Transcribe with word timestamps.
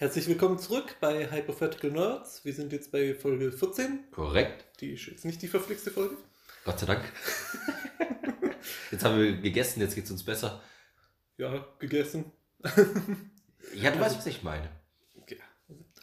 Herzlich 0.00 0.28
willkommen 0.28 0.60
zurück 0.60 0.94
bei 1.00 1.28
Hypothetical 1.28 1.90
Nerds. 1.90 2.44
Wir 2.44 2.54
sind 2.54 2.72
jetzt 2.72 2.92
bei 2.92 3.16
Folge 3.16 3.50
14. 3.50 4.12
Korrekt. 4.12 4.64
Die 4.80 4.92
ist 4.92 5.06
jetzt 5.06 5.24
nicht 5.24 5.42
die 5.42 5.48
verflixte 5.48 5.90
Folge. 5.90 6.16
Gott 6.64 6.78
sei 6.78 6.86
Dank. 6.86 7.02
jetzt 8.92 9.04
haben 9.04 9.18
wir 9.18 9.36
gegessen, 9.38 9.80
jetzt 9.80 9.96
geht's 9.96 10.12
uns 10.12 10.22
besser. 10.22 10.62
Ja, 11.36 11.66
gegessen. 11.80 12.30
Ja, 13.74 13.90
du 13.90 13.98
weißt, 13.98 14.16
was 14.18 14.26
ich 14.26 14.44
meine. 14.44 14.70
Ja. 15.28 15.36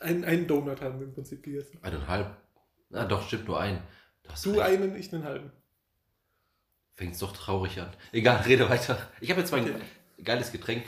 Ein, 0.02 0.26
einen 0.26 0.46
Donut 0.46 0.82
haben 0.82 1.00
wir 1.00 1.08
im 1.08 1.14
Prinzip 1.14 1.42
gegessen. 1.42 1.80
Eineinhalb. 1.82 2.36
Na 2.90 3.06
doch, 3.06 3.26
stimmt 3.26 3.48
nur 3.48 3.62
ein. 3.62 3.82
Du, 4.44 4.52
recht. 4.52 4.60
einen, 4.60 4.94
ich 4.98 5.14
einen 5.14 5.24
halben. 5.24 5.54
Fängt's 6.96 7.20
doch 7.20 7.32
traurig 7.32 7.80
an. 7.80 7.94
Egal, 8.12 8.42
rede 8.42 8.70
weiter. 8.70 9.10
Ich 9.22 9.32
habe 9.32 9.40
jetzt 9.40 9.52
mein 9.52 9.64
Okay. 9.64 9.82
geiles 10.22 10.52
Getränk. 10.52 10.84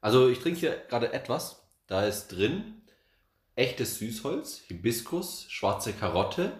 Also 0.00 0.28
ich 0.28 0.40
trinke 0.40 0.58
hier 0.58 0.76
gerade 0.88 1.12
etwas. 1.12 1.60
Da 1.90 2.06
ist 2.06 2.28
drin 2.28 2.82
echtes 3.56 3.98
Süßholz, 3.98 4.58
Hibiskus, 4.68 5.46
schwarze 5.48 5.92
Karotte, 5.92 6.52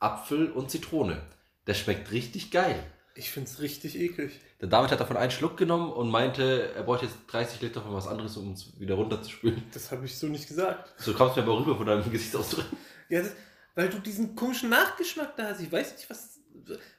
Apfel 0.00 0.50
und 0.50 0.68
Zitrone. 0.68 1.22
Das 1.64 1.78
schmeckt 1.78 2.10
richtig 2.10 2.50
geil. 2.50 2.84
Ich 3.14 3.30
find's 3.30 3.60
richtig 3.60 3.96
eklig. 3.96 4.40
Der 4.60 4.66
David 4.66 4.90
hat 4.90 4.98
davon 4.98 5.16
einen 5.16 5.30
Schluck 5.30 5.56
genommen 5.56 5.92
und 5.92 6.10
meinte, 6.10 6.72
er 6.74 6.82
bräuchte 6.82 7.06
jetzt 7.06 7.18
30 7.28 7.60
Liter 7.60 7.82
von 7.82 7.94
was 7.94 8.08
anderes, 8.08 8.36
um 8.36 8.50
es 8.50 8.78
wieder 8.80 8.96
runterzuspülen. 8.96 9.62
Das 9.72 9.92
habe 9.92 10.06
ich 10.06 10.18
so 10.18 10.26
nicht 10.26 10.48
gesagt. 10.48 10.92
So 11.00 11.14
kommst 11.14 11.36
du 11.36 11.42
mir 11.42 11.46
aber 11.46 11.60
rüber 11.60 11.76
von 11.76 11.86
deinem 11.86 12.10
Gesichtsausdruck. 12.10 12.64
Ja, 13.08 13.22
das, 13.22 13.30
weil 13.76 13.88
du 13.90 14.00
diesen 14.00 14.34
komischen 14.34 14.70
Nachgeschmack 14.70 15.36
da 15.36 15.50
hast. 15.50 15.60
Ich 15.60 15.70
weiß 15.70 15.94
nicht, 15.94 16.10
was. 16.10 16.40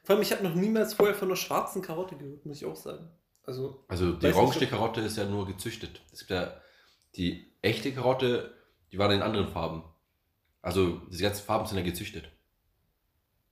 Vor 0.02 0.16
allem, 0.16 0.22
ich 0.22 0.32
habe 0.32 0.46
noch 0.46 0.56
niemals 0.56 0.94
vorher 0.94 1.14
von 1.14 1.28
einer 1.28 1.36
schwarzen 1.36 1.82
Karotte 1.82 2.16
gehört, 2.16 2.46
muss 2.46 2.56
ich 2.56 2.66
auch 2.66 2.78
sagen. 2.78 3.10
Also, 3.44 3.84
Also 3.90 4.14
die 4.14 4.28
Weiß 4.28 4.34
nicht, 4.34 4.36
Orange-Karotte 4.38 5.02
ist 5.02 5.18
ja 5.18 5.26
nur 5.26 5.46
gezüchtet. 5.46 6.00
Es 6.14 6.20
gibt 6.20 6.32
ja 6.32 6.62
die 7.16 7.55
echte 7.66 7.92
Karotte, 7.94 8.54
die 8.92 8.98
waren 8.98 9.12
in 9.12 9.22
anderen 9.22 9.48
Farben. 9.50 9.84
Also 10.62 11.02
diese 11.12 11.24
ganzen 11.24 11.44
Farben 11.46 11.68
sind 11.68 11.78
ja 11.78 11.84
gezüchtet. 11.84 12.30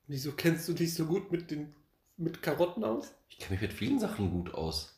wieso 0.08 0.32
kennst 0.34 0.68
du 0.68 0.74
dich 0.74 0.94
so 0.96 1.06
gut 1.06 1.32
mit 1.32 1.52
den 1.52 1.74
mit 2.18 2.42
Karotten 2.42 2.84
aus? 2.84 3.12
Ich 3.30 3.40
kenne 3.40 3.52
mich 3.52 3.62
mit 3.62 3.74
vielen 3.74 4.00
Sachen 4.00 4.32
gut 4.32 4.54
aus. 4.54 4.98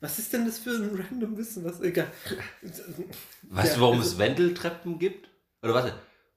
Was 0.00 0.18
ist 0.18 0.32
denn 0.32 0.44
das 0.46 0.58
für 0.58 0.70
ein 0.70 0.96
random 1.00 1.36
Wissen? 1.36 1.64
Was 1.64 1.80
egal. 1.80 2.10
Weißt 3.42 3.70
Ja, 3.70 3.74
du, 3.76 3.80
warum 3.80 3.98
also- 3.98 4.10
es 4.12 4.18
Wendeltreppen 4.18 4.98
gibt? 4.98 5.28
Oder 5.62 5.74
warte, 5.74 5.94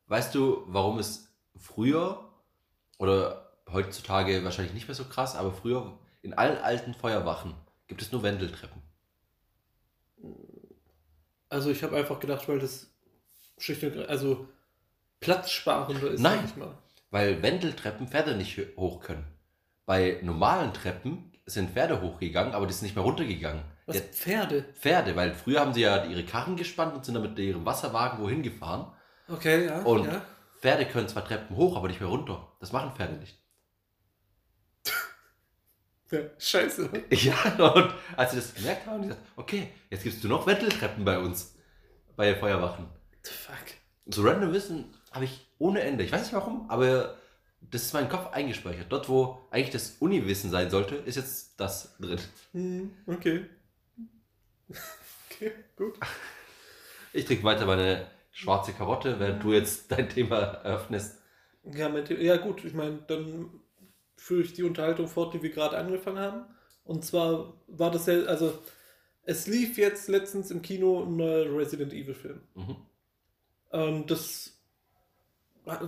weißt 0.07 0.35
du, 0.35 0.63
warum 0.67 0.99
es 0.99 1.27
früher 1.57 2.31
oder 2.99 3.51
heutzutage 3.71 4.43
wahrscheinlich 4.43 4.73
nicht 4.75 4.87
mehr 4.87 4.93
so 4.95 5.05
krass, 5.05 5.35
aber 5.35 5.51
früher 5.51 5.97
in 6.21 6.33
allen 6.33 6.57
alten 6.59 6.93
Feuerwachen 6.93 7.55
gibt 7.87 8.01
es 8.03 8.11
nur 8.11 8.21
Wendeltreppen. 8.23 8.81
Also 11.55 11.71
ich 11.71 11.81
habe 11.83 11.95
einfach 11.95 12.19
gedacht, 12.19 12.49
weil 12.49 12.59
das 12.59 12.91
schlicht 13.57 13.81
und 13.85 14.09
also 14.09 14.45
platzsparender 15.21 16.11
ist, 16.11 16.19
Nein. 16.19 16.39
Weil 17.11 17.41
Wendeltreppen 17.41 18.09
Pferde 18.09 18.35
nicht 18.35 18.59
hoch 18.75 18.99
können. 18.99 19.25
Bei 19.85 20.19
normalen 20.21 20.73
Treppen 20.73 21.31
sind 21.45 21.71
Pferde 21.71 22.01
hochgegangen, 22.01 22.53
aber 22.53 22.67
die 22.67 22.73
sind 22.73 22.83
nicht 22.83 22.95
mehr 22.97 23.05
runtergegangen. 23.05 23.63
Was? 23.85 23.95
Die 23.95 24.01
Pferde? 24.01 24.65
Pferde, 24.77 25.15
weil 25.15 25.33
früher 25.33 25.61
haben 25.61 25.73
sie 25.73 25.81
ja 25.81 26.03
ihre 26.03 26.25
Karren 26.25 26.57
gespannt 26.57 26.93
und 26.93 27.05
sind 27.05 27.13
dann 27.13 27.23
mit 27.23 27.39
ihrem 27.39 27.65
Wasserwagen 27.65 28.19
wohin 28.19 28.43
gefahren. 28.43 28.91
Okay, 29.29 29.67
ja. 29.67 29.81
Und 29.83 30.07
ja. 30.07 30.25
Pferde 30.59 30.85
können 30.85 31.07
zwar 31.07 31.23
Treppen 31.23 31.55
hoch, 31.55 31.77
aber 31.77 31.87
nicht 31.87 32.01
mehr 32.01 32.09
runter. 32.09 32.51
Das 32.59 32.73
machen 32.73 32.91
Pferde 32.97 33.13
nicht. 33.13 33.37
Ja. 36.11 36.19
Scheiße. 36.37 36.89
Ja, 37.09 37.35
und 37.73 37.93
als 38.15 38.31
sie 38.31 38.37
das 38.37 38.53
gemerkt 38.53 38.85
haben, 38.85 39.01
die 39.01 39.07
gesagt, 39.09 39.27
okay, 39.35 39.69
jetzt 39.89 40.03
gibst 40.03 40.23
du 40.23 40.27
noch 40.27 40.45
Wendeltreppen 40.47 41.03
bei 41.03 41.19
uns. 41.19 41.55
Bei 42.15 42.35
Feuerwachen. 42.35 42.87
Fuck. 43.23 43.55
So 44.05 44.23
random 44.23 44.53
Wissen 44.53 44.93
habe 45.11 45.25
ich 45.25 45.47
ohne 45.57 45.81
Ende. 45.81 46.03
Ich 46.03 46.11
weiß 46.11 46.21
nicht 46.21 46.33
warum, 46.33 46.69
aber 46.69 47.17
das 47.61 47.83
ist 47.83 47.93
in 47.93 48.01
meinem 48.01 48.09
Kopf 48.09 48.31
eingespeichert. 48.31 48.87
Dort, 48.89 49.09
wo 49.09 49.41
eigentlich 49.51 49.71
das 49.71 49.97
Uni-Wissen 49.99 50.51
sein 50.51 50.69
sollte, 50.69 50.95
ist 50.95 51.15
jetzt 51.15 51.59
das 51.59 51.97
drin. 51.97 52.19
Hm, 52.53 52.91
okay. 53.07 53.45
Okay, 55.31 55.51
gut. 55.75 55.99
Ich 57.11 57.25
trinke 57.25 57.43
weiter 57.43 57.65
meine 57.65 58.07
schwarze 58.31 58.71
Karotte, 58.71 59.19
während 59.19 59.43
du 59.43 59.51
jetzt 59.51 59.91
dein 59.91 60.07
Thema 60.07 60.37
eröffnest. 60.37 61.21
Ja, 61.63 61.89
mein 61.89 62.05
The 62.05 62.13
ja 62.15 62.37
gut, 62.37 62.63
ich 62.63 62.73
meine, 62.73 62.99
dann 63.07 63.49
führe 64.25 64.41
ich 64.41 64.53
die 64.53 64.63
Unterhaltung 64.63 65.07
fort, 65.07 65.35
die 65.35 65.43
wir 65.43 65.51
gerade 65.51 65.77
angefangen 65.77 66.17
haben. 66.17 66.45
Und 66.83 67.05
zwar 67.05 67.53
war 67.67 67.91
das 67.91 68.07
ja, 68.07 68.23
also 68.23 68.57
es 69.23 69.45
lief 69.45 69.77
jetzt 69.77 70.07
letztens 70.09 70.49
im 70.49 70.63
Kino 70.63 71.03
ein 71.03 71.15
neuer 71.15 71.55
Resident 71.55 71.93
Evil 71.93 72.15
Film. 72.15 72.41
Mhm. 72.55 72.75
Ähm, 73.71 74.07
das, 74.07 74.59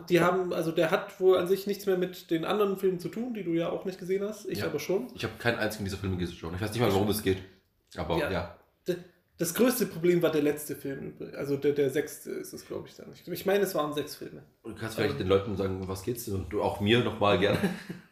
die 0.09 0.21
haben, 0.21 0.53
also 0.53 0.71
der 0.71 0.91
hat 0.91 1.19
wohl 1.19 1.37
an 1.37 1.47
sich 1.47 1.65
nichts 1.65 1.87
mehr 1.87 1.97
mit 1.97 2.29
den 2.29 2.45
anderen 2.45 2.77
Filmen 2.77 2.99
zu 2.99 3.09
tun, 3.09 3.33
die 3.33 3.43
du 3.43 3.53
ja 3.53 3.69
auch 3.69 3.85
nicht 3.85 3.97
gesehen 3.97 4.23
hast. 4.23 4.45
Ich 4.47 4.59
Ja. 4.59 4.65
aber 4.67 4.79
schon. 4.79 5.07
Ich 5.15 5.23
habe 5.23 5.33
keinen 5.39 5.57
einzigen 5.57 5.85
dieser 5.85 5.97
Filme 5.97 6.17
gesehen. 6.17 6.35
Ich 6.55 6.61
weiß 6.61 6.71
nicht 6.71 6.79
mal, 6.81 6.93
worum 6.93 7.09
es 7.09 7.23
geht. 7.23 7.39
Aber 7.95 8.19
Ja. 8.19 8.29
ja. 8.31 8.57
Das 9.39 9.53
größte 9.55 9.85
Problem 9.87 10.21
war 10.23 10.31
der 10.31 10.41
letzte 10.41 10.75
Film, 10.75 11.13
also 11.35 11.57
der, 11.57 11.73
der 11.73 11.91
sechste 11.91 12.31
ist 12.31 12.53
es, 12.53 12.65
glaube 12.65 12.87
ich, 12.87 12.95
dann. 12.95 13.13
Ich 13.31 13.45
meine, 13.45 13.63
es 13.63 13.75
waren 13.75 13.93
sechs 13.93 14.15
Filme. 14.15 14.41
Du 14.63 14.73
kannst 14.75 14.95
vielleicht 14.95 15.13
Ähm. 15.13 15.19
den 15.19 15.27
Leuten 15.27 15.55
sagen, 15.57 15.87
was 15.87 16.01
geht's 16.03 16.25
denn? 16.25 16.33
Und 16.35 16.49
du 16.49 16.61
auch 16.63 16.81
mir 16.81 17.03
nochmal 17.03 17.39
gerne. 17.39 17.57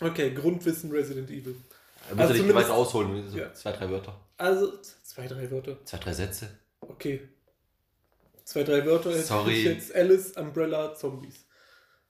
Okay, 0.00 0.32
Grundwissen 0.32 0.90
Resident 0.90 1.30
Evil. 1.30 1.56
Da 2.08 2.14
musst 2.14 2.30
Also 2.30 2.34
du 2.34 2.42
nicht 2.46 2.54
weit 2.54 2.70
ausholen. 2.70 3.30
So 3.30 3.38
Ja. 3.38 3.52
Zwei, 3.52 3.72
drei 3.72 3.90
Wörter. 3.90 4.18
Also, 4.36 4.80
zwei, 5.02 5.26
drei 5.26 5.50
Wörter. 5.50 5.84
Zwei, 5.84 5.98
drei 5.98 6.12
Sätze. 6.12 6.48
Okay. 6.80 7.28
Zwei, 8.44 8.62
drei 8.62 8.86
Wörter. 8.86 9.10
Jetzt 9.10 9.28
Sorry. 9.28 9.58
ich 9.58 9.64
Jetzt 9.64 9.94
Alice, 9.94 10.32
Umbrella, 10.36 10.94
Zombies. 10.94 11.44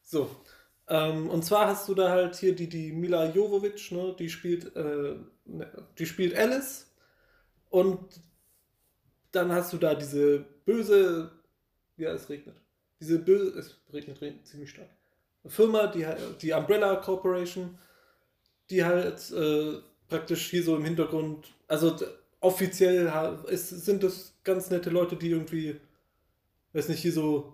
So. 0.03 0.31
Ähm, 0.89 1.29
und 1.29 1.45
zwar 1.45 1.67
hast 1.67 1.89
du 1.89 1.95
da 1.95 2.11
halt 2.11 2.37
hier 2.37 2.55
die, 2.55 2.69
die 2.69 2.93
Mila 2.93 3.31
Jovovich, 3.31 3.91
ne? 3.91 4.15
Die 4.19 4.31
spielt, 4.31 4.75
äh, 4.77 5.17
ne, 5.45 5.87
die 5.99 6.07
spielt 6.07 6.37
Alice. 6.37 6.87
Und 7.71 8.23
dann 9.33 9.53
hast 9.53 9.73
du 9.73 9.79
da 9.79 9.95
diese 9.95 10.41
böse. 10.65 11.31
Ja, 11.97 12.13
es 12.13 12.29
regnet. 12.29 12.57
Diese 13.01 13.19
böse. 13.19 13.59
Es 13.59 13.77
regnet, 13.93 14.21
regnet 14.21 14.47
ziemlich 14.47 14.71
stark. 14.71 14.89
Firma, 15.49 15.87
die, 15.87 16.07
die 16.41 16.53
Umbrella 16.53 16.97
Corporation, 16.97 17.79
die 18.71 18.85
halt 18.85 19.31
äh, 19.31 19.81
praktisch 20.09 20.51
hier 20.51 20.63
so 20.63 20.77
im 20.77 20.85
Hintergrund. 20.85 21.49
Also 21.67 21.97
offiziell 22.41 23.13
ist, 23.49 23.69
sind 23.69 24.03
das 24.03 24.35
ganz 24.45 24.71
nette 24.71 24.91
Leute, 24.91 25.17
die 25.17 25.31
irgendwie, 25.31 25.81
weiß 26.73 26.89
nicht, 26.89 27.01
hier 27.01 27.13
so 27.13 27.53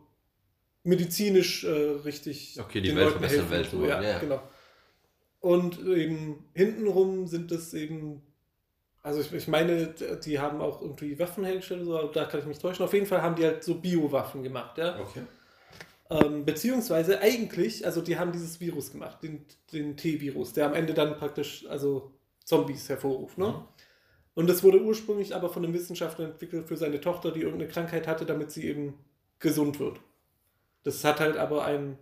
medizinisch 0.82 1.64
äh, 1.64 1.70
richtig. 2.04 2.58
Okay, 2.60 2.80
die 2.80 2.88
den 2.88 2.96
Welt 2.96 3.12
Leuten 3.12 3.24
helfen 3.24 3.50
Welt 3.50 3.68
so. 3.70 3.84
Ja, 3.84 4.02
ja, 4.02 4.18
genau. 4.18 4.42
Und 5.40 5.78
eben 5.86 6.44
hintenrum 6.54 7.26
sind 7.26 7.50
das 7.50 7.74
eben. 7.74 8.22
Also 9.02 9.20
ich, 9.20 9.30
ich 9.34 9.48
meine, 9.48 9.94
die 10.24 10.38
haben 10.38 10.62
auch 10.62 10.80
irgendwie 10.80 11.18
Waffen 11.18 11.44
hergestellt, 11.44 11.84
so, 11.84 11.98
aber 11.98 12.10
da 12.10 12.24
kann 12.24 12.40
ich 12.40 12.46
mich 12.46 12.58
täuschen. 12.58 12.82
Auf 12.82 12.94
jeden 12.94 13.04
Fall 13.04 13.20
haben 13.20 13.36
die 13.36 13.44
halt 13.44 13.62
so 13.62 13.74
Biowaffen 13.74 14.42
gemacht, 14.42 14.78
ja. 14.78 14.98
Okay. 14.98 15.20
Ähm, 16.10 16.44
beziehungsweise 16.44 17.20
eigentlich, 17.20 17.86
also 17.86 18.00
die 18.02 18.18
haben 18.18 18.32
dieses 18.32 18.60
Virus 18.60 18.92
gemacht, 18.92 19.22
den, 19.22 19.44
den 19.72 19.96
T-Virus, 19.96 20.52
der 20.52 20.66
am 20.66 20.74
Ende 20.74 20.92
dann 20.94 21.16
praktisch 21.16 21.66
also 21.66 22.12
Zombies 22.44 22.88
hervorruft. 22.88 23.38
Ne? 23.38 23.48
Mhm. 23.48 23.54
Und 24.34 24.48
das 24.48 24.62
wurde 24.62 24.82
ursprünglich 24.82 25.34
aber 25.34 25.48
von 25.48 25.64
einem 25.64 25.72
Wissenschaftler 25.74 26.26
entwickelt 26.26 26.66
für 26.66 26.76
seine 26.76 27.00
Tochter, 27.00 27.30
die 27.30 27.40
irgendeine 27.40 27.70
Krankheit 27.70 28.06
hatte, 28.06 28.26
damit 28.26 28.50
sie 28.50 28.64
eben 28.68 28.94
gesund 29.38 29.78
wird. 29.80 30.00
Das 30.82 31.02
hat 31.04 31.20
halt 31.20 31.36
aber 31.38 31.64
einen 31.64 31.98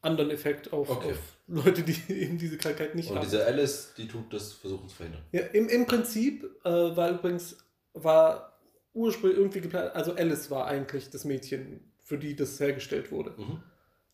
anderen 0.00 0.30
Effekt 0.30 0.72
auf, 0.72 0.88
Okay. 0.88 1.10
auf 1.10 1.18
Leute, 1.46 1.82
die 1.82 1.94
eben 2.12 2.38
diese 2.38 2.56
Krankheit 2.56 2.94
nicht 2.94 3.10
Und 3.10 3.16
haben. 3.16 3.24
diese 3.24 3.44
Alice, 3.44 3.92
die 3.98 4.08
tut 4.08 4.32
das, 4.32 4.52
versuchen 4.54 4.88
zu 4.88 4.96
verhindern. 4.96 5.22
Ja, 5.32 5.42
im, 5.42 5.68
im 5.68 5.84
Prinzip 5.86 6.44
äh, 6.64 6.70
war 6.70 7.10
übrigens, 7.10 7.58
war 7.92 8.58
ursprünglich 8.94 9.38
irgendwie 9.38 9.60
geplant, 9.60 9.94
also 9.94 10.14
Alice 10.14 10.50
war 10.50 10.66
eigentlich 10.66 11.10
das 11.10 11.24
Mädchen, 11.24 11.89
für 12.10 12.18
die 12.18 12.34
das 12.34 12.58
hergestellt 12.58 13.12
wurde. 13.12 13.30
Mhm. 13.36 13.62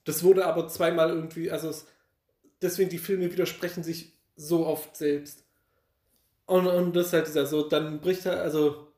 Das 0.05 0.23
wurde 0.23 0.45
aber 0.45 0.69
zweimal 0.69 1.09
irgendwie, 1.09 1.51
also 1.51 1.71
es, 1.71 1.87
deswegen 2.61 2.91
die 2.91 2.99
Filme 2.99 3.33
widersprechen 3.33 3.83
sich 3.83 4.13
so 4.37 4.67
oft 4.67 4.95
selbst. 4.95 5.45
Und, 6.45 6.67
und 6.67 6.95
das 6.95 7.07
ist 7.07 7.13
halt 7.15 7.27
dieser, 7.27 7.47
so, 7.47 7.67
dann 7.67 8.03
bricht 8.03 8.27
er, 8.27 8.43
also 8.43 8.89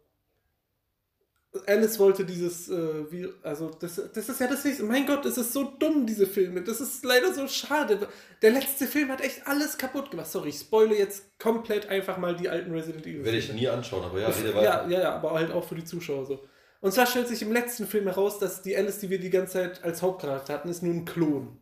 Alice 1.68 2.00
wollte 2.00 2.24
dieses, 2.24 2.68
äh, 2.70 3.10
wie, 3.12 3.28
also 3.44 3.70
das, 3.70 4.02
das 4.12 4.28
ist 4.28 4.40
ja 4.40 4.48
das 4.48 4.64
nächste, 4.64 4.82
mein 4.82 5.06
Gott, 5.06 5.24
das 5.24 5.38
ist 5.38 5.52
so 5.52 5.62
dumm, 5.78 6.04
diese 6.04 6.26
Filme, 6.26 6.62
das 6.62 6.80
ist 6.80 7.04
leider 7.04 7.32
so 7.32 7.46
schade. 7.46 8.08
Der 8.42 8.50
letzte 8.50 8.88
Film 8.88 9.10
hat 9.12 9.20
echt 9.20 9.46
alles 9.46 9.78
kaputt 9.78 10.10
gemacht. 10.10 10.26
Sorry, 10.26 10.48
ich 10.48 10.58
spoile 10.58 10.98
jetzt 10.98 11.38
komplett 11.38 11.88
einfach 11.88 12.18
mal 12.18 12.34
die 12.34 12.48
alten 12.48 12.72
Resident 12.72 13.06
Evil 13.06 13.24
Werde 13.24 13.38
ich 13.38 13.52
nie 13.52 13.68
anschauen, 13.68 14.04
aber 14.04 14.20
ja, 14.20 14.28
rede 14.28 14.48
Ja, 14.48 14.54
weiter. 14.56 14.88
ja, 14.88 15.00
ja, 15.00 15.14
aber 15.14 15.34
halt 15.34 15.52
auch 15.52 15.64
für 15.64 15.76
die 15.76 15.84
Zuschauer 15.84 16.26
so. 16.26 16.44
Und 16.80 16.92
zwar 16.92 17.06
stellt 17.06 17.28
sich 17.28 17.42
im 17.42 17.52
letzten 17.52 17.86
Film 17.86 18.04
heraus, 18.04 18.38
dass 18.38 18.62
die 18.62 18.76
Alice, 18.76 18.98
die 18.98 19.10
wir 19.10 19.18
die 19.18 19.30
ganze 19.30 19.54
Zeit 19.54 19.82
als 19.82 20.02
Hauptcharakter 20.02 20.54
hatten, 20.54 20.68
ist 20.68 20.82
nur 20.82 20.94
ein 20.94 21.04
Klon. 21.04 21.58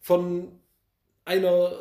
Von 0.00 0.58
einer, 1.24 1.72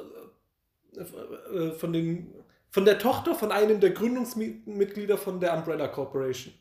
äh, 0.95 1.01
äh, 1.01 1.71
von 1.73 1.93
den, 1.93 2.33
von 2.69 2.85
der 2.85 2.99
Tochter 2.99 3.35
von 3.35 3.51
einem 3.51 3.79
der 3.79 3.91
Gründungsmitglieder 3.91 5.17
von 5.17 5.39
der 5.39 5.53
Umbrella 5.55 5.87
Corporation. 5.87 6.53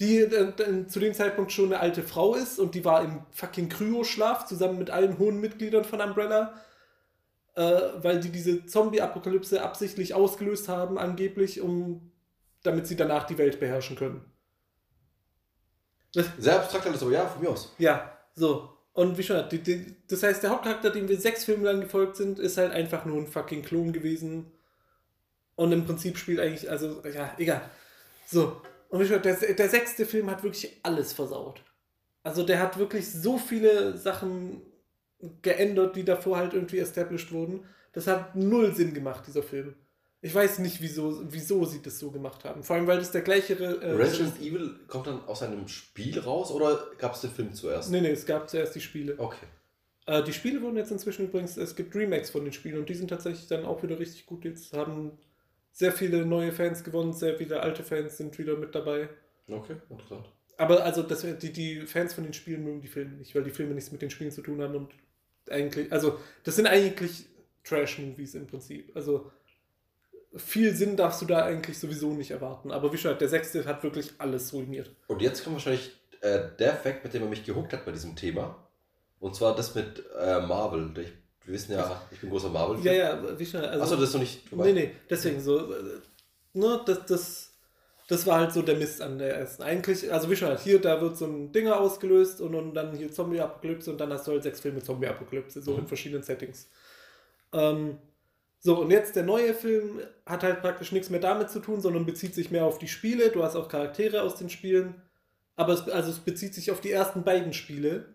die 0.00 0.18
äh, 0.18 0.86
zu 0.88 1.00
dem 1.00 1.14
Zeitpunkt 1.14 1.52
schon 1.52 1.66
eine 1.66 1.80
alte 1.80 2.02
Frau 2.02 2.34
ist 2.34 2.58
und 2.58 2.74
die 2.74 2.84
war 2.84 3.02
im 3.02 3.20
fucking 3.30 3.68
Kryoschlaf 3.68 4.44
zusammen 4.46 4.78
mit 4.78 4.90
allen 4.90 5.18
hohen 5.18 5.40
Mitgliedern 5.40 5.84
von 5.84 6.00
Umbrella, 6.00 6.54
weil 7.54 8.18
die 8.18 8.30
diese 8.30 8.66
Zombie-Apokalypse 8.66 9.62
absichtlich 9.62 10.12
ausgelöst 10.12 10.68
haben, 10.68 10.98
angeblich, 10.98 11.60
um 11.60 12.10
damit 12.64 12.88
sie 12.88 12.96
danach 12.96 13.22
die 13.22 13.38
Welt 13.38 13.60
beherrschen 13.60 13.94
können. 13.94 14.33
Sehr 16.14 16.56
abstrakt 16.56 16.86
alles, 16.86 17.02
aber 17.02 17.12
ja, 17.12 17.26
von 17.26 17.42
mir 17.42 17.50
aus. 17.50 17.74
Ja, 17.78 18.18
so. 18.34 18.70
Und 18.92 19.18
wie 19.18 19.22
schon, 19.24 19.48
die, 19.48 19.58
die, 19.58 19.96
das 20.06 20.22
heißt, 20.22 20.42
der 20.42 20.50
Hauptcharakter, 20.50 20.90
dem 20.90 21.08
wir 21.08 21.18
sechs 21.18 21.44
Filme 21.44 21.64
lang 21.64 21.80
gefolgt 21.80 22.16
sind, 22.16 22.38
ist 22.38 22.56
halt 22.56 22.72
einfach 22.72 23.04
nur 23.04 23.16
ein 23.18 23.26
fucking 23.26 23.62
Klon 23.62 23.92
gewesen. 23.92 24.52
Und 25.56 25.72
im 25.72 25.84
Prinzip 25.84 26.16
spielt 26.16 26.38
eigentlich, 26.38 26.70
also, 26.70 27.02
ja, 27.12 27.34
egal. 27.38 27.62
So. 28.26 28.60
Und 28.88 29.00
wie 29.00 29.06
schon, 29.06 29.22
der, 29.22 29.34
der 29.34 29.68
sechste 29.68 30.06
Film 30.06 30.30
hat 30.30 30.44
wirklich 30.44 30.78
alles 30.84 31.12
versaut. 31.12 31.60
Also 32.22 32.44
der 32.44 32.60
hat 32.60 32.78
wirklich 32.78 33.10
so 33.10 33.36
viele 33.36 33.96
Sachen 33.98 34.62
geändert, 35.42 35.96
die 35.96 36.04
davor 36.04 36.36
halt 36.36 36.54
irgendwie 36.54 36.78
established 36.78 37.32
wurden. 37.32 37.66
Das 37.92 38.06
hat 38.06 38.36
null 38.36 38.74
Sinn 38.74 38.94
gemacht, 38.94 39.24
dieser 39.26 39.42
Film. 39.42 39.74
Ich 40.24 40.34
weiß 40.34 40.60
nicht, 40.60 40.80
wieso, 40.80 41.20
wieso 41.30 41.66
sie 41.66 41.82
das 41.82 41.98
so 41.98 42.10
gemacht 42.10 42.44
haben. 42.44 42.62
Vor 42.62 42.76
allem, 42.76 42.86
weil 42.86 42.96
das 42.96 43.12
der 43.12 43.20
gleiche. 43.20 43.56
Äh, 43.62 43.90
Resident 43.90 44.40
Evil 44.40 44.74
kommt 44.88 45.06
dann 45.06 45.22
aus 45.26 45.42
einem 45.42 45.68
Spiel 45.68 46.18
raus 46.18 46.50
oder 46.50 46.82
gab 46.96 47.14
es 47.14 47.20
den 47.20 47.30
Film 47.30 47.52
zuerst? 47.52 47.90
Nee, 47.90 48.00
nee, 48.00 48.12
es 48.12 48.24
gab 48.24 48.48
zuerst 48.48 48.74
die 48.74 48.80
Spiele. 48.80 49.16
Okay. 49.18 49.44
Äh, 50.06 50.22
die 50.22 50.32
Spiele 50.32 50.62
wurden 50.62 50.78
jetzt 50.78 50.90
inzwischen 50.90 51.26
übrigens, 51.26 51.58
es 51.58 51.76
gibt 51.76 51.94
Remakes 51.94 52.30
von 52.30 52.42
den 52.42 52.54
Spielen 52.54 52.78
und 52.78 52.88
die 52.88 52.94
sind 52.94 53.08
tatsächlich 53.08 53.48
dann 53.48 53.66
auch 53.66 53.82
wieder 53.82 53.98
richtig 53.98 54.24
gut. 54.24 54.46
Jetzt 54.46 54.72
haben 54.72 55.12
sehr 55.72 55.92
viele 55.92 56.24
neue 56.24 56.52
Fans 56.52 56.82
gewonnen, 56.84 57.12
sehr 57.12 57.36
viele 57.36 57.60
alte 57.60 57.84
Fans 57.84 58.16
sind 58.16 58.38
wieder 58.38 58.56
mit 58.56 58.74
dabei. 58.74 59.10
Okay, 59.46 59.76
interessant. 59.90 60.24
Aber 60.56 60.84
also 60.84 61.02
das, 61.02 61.26
die, 61.38 61.52
die 61.52 61.80
Fans 61.82 62.14
von 62.14 62.24
den 62.24 62.32
Spielen 62.32 62.64
mögen 62.64 62.80
die 62.80 62.88
Filme 62.88 63.16
nicht, 63.16 63.34
weil 63.34 63.42
die 63.42 63.50
Filme 63.50 63.74
nichts 63.74 63.92
mit 63.92 64.00
den 64.00 64.08
Spielen 64.08 64.30
zu 64.30 64.40
tun 64.40 64.62
haben 64.62 64.74
und 64.74 64.88
eigentlich, 65.50 65.92
also 65.92 66.18
das 66.44 66.56
sind 66.56 66.66
eigentlich 66.66 67.26
Trash-Movies 67.64 68.36
im 68.36 68.46
Prinzip. 68.46 68.90
Also 68.96 69.30
viel 70.36 70.74
Sinn 70.74 70.96
darfst 70.96 71.22
du 71.22 71.26
da 71.26 71.44
eigentlich 71.44 71.78
sowieso 71.78 72.12
nicht 72.12 72.30
erwarten. 72.30 72.70
Aber 72.70 72.92
wie 72.92 72.98
schon, 72.98 73.16
der 73.18 73.28
sechste 73.28 73.64
hat 73.64 73.82
wirklich 73.82 74.12
alles 74.18 74.52
ruiniert. 74.52 74.90
Und 75.06 75.22
jetzt 75.22 75.44
kommt 75.44 75.56
wahrscheinlich 75.56 75.92
äh, 76.20 76.40
der 76.58 76.74
Fakt, 76.74 77.04
mit 77.04 77.14
dem 77.14 77.22
er 77.22 77.28
mich 77.28 77.44
gehuckt 77.44 77.72
hat 77.72 77.84
bei 77.84 77.92
diesem 77.92 78.16
Thema. 78.16 78.68
Und 79.20 79.34
zwar 79.34 79.54
das 79.54 79.74
mit 79.74 80.02
äh, 80.18 80.40
Marvel. 80.40 80.90
Ich, 80.98 81.12
wir 81.44 81.54
wissen 81.54 81.72
ja, 81.72 82.02
ich 82.10 82.20
bin 82.20 82.30
großer 82.30 82.48
marvel 82.48 82.76
-Fan. 82.76 82.84
Ja, 82.84 82.92
ja, 82.92 83.38
wie 83.38 83.46
schon. 83.46 83.60
Also, 83.60 83.82
Achso, 83.82 83.96
das 83.96 84.08
ist 84.08 84.14
noch 84.14 84.20
nicht. 84.20 84.52
Nee, 84.52 84.72
nee, 84.72 84.90
deswegen 85.08 85.40
so. 85.40 85.72
Äh, 85.72 85.82
ne, 86.52 86.80
das, 86.84 87.06
das, 87.06 87.52
das 88.08 88.26
war 88.26 88.40
halt 88.40 88.52
so 88.52 88.62
der 88.62 88.76
Mist 88.76 89.00
an 89.00 89.18
der 89.18 89.36
ersten. 89.36 89.62
Eigentlich, 89.62 90.12
also 90.12 90.30
wie 90.30 90.36
schon, 90.36 90.48
halt, 90.48 90.60
hier, 90.60 90.80
da 90.80 91.00
wird 91.00 91.16
so 91.16 91.26
ein 91.26 91.52
Dinger 91.52 91.80
ausgelöst 91.80 92.40
und, 92.40 92.54
und 92.54 92.74
dann 92.74 92.94
hier 92.94 93.10
Zombie-Apokalypse 93.10 93.90
und 93.90 93.98
dann 93.98 94.12
hast 94.12 94.26
du 94.26 94.32
halt 94.32 94.42
sechs 94.42 94.60
Filme 94.60 94.82
Zombie-Apokalypse, 94.82 95.62
so 95.62 95.72
mhm. 95.72 95.80
in 95.80 95.86
verschiedenen 95.86 96.22
Settings. 96.22 96.68
Ähm, 97.52 97.98
so, 98.64 98.80
und 98.80 98.90
jetzt 98.90 99.14
der 99.14 99.24
neue 99.24 99.52
Film 99.52 100.00
hat 100.24 100.42
halt 100.42 100.62
praktisch 100.62 100.90
nichts 100.90 101.10
mehr 101.10 101.20
damit 101.20 101.50
zu 101.50 101.60
tun, 101.60 101.82
sondern 101.82 102.06
bezieht 102.06 102.34
sich 102.34 102.50
mehr 102.50 102.64
auf 102.64 102.78
die 102.78 102.88
Spiele. 102.88 103.28
Du 103.28 103.42
hast 103.42 103.56
auch 103.56 103.68
Charaktere 103.68 104.22
aus 104.22 104.36
den 104.36 104.48
Spielen. 104.48 104.94
Aber 105.54 105.74
es, 105.74 105.86
also 105.86 106.10
es 106.10 106.20
bezieht 106.20 106.54
sich 106.54 106.70
auf 106.70 106.80
die 106.80 106.90
ersten 106.90 107.24
beiden 107.24 107.52
Spiele. 107.52 108.14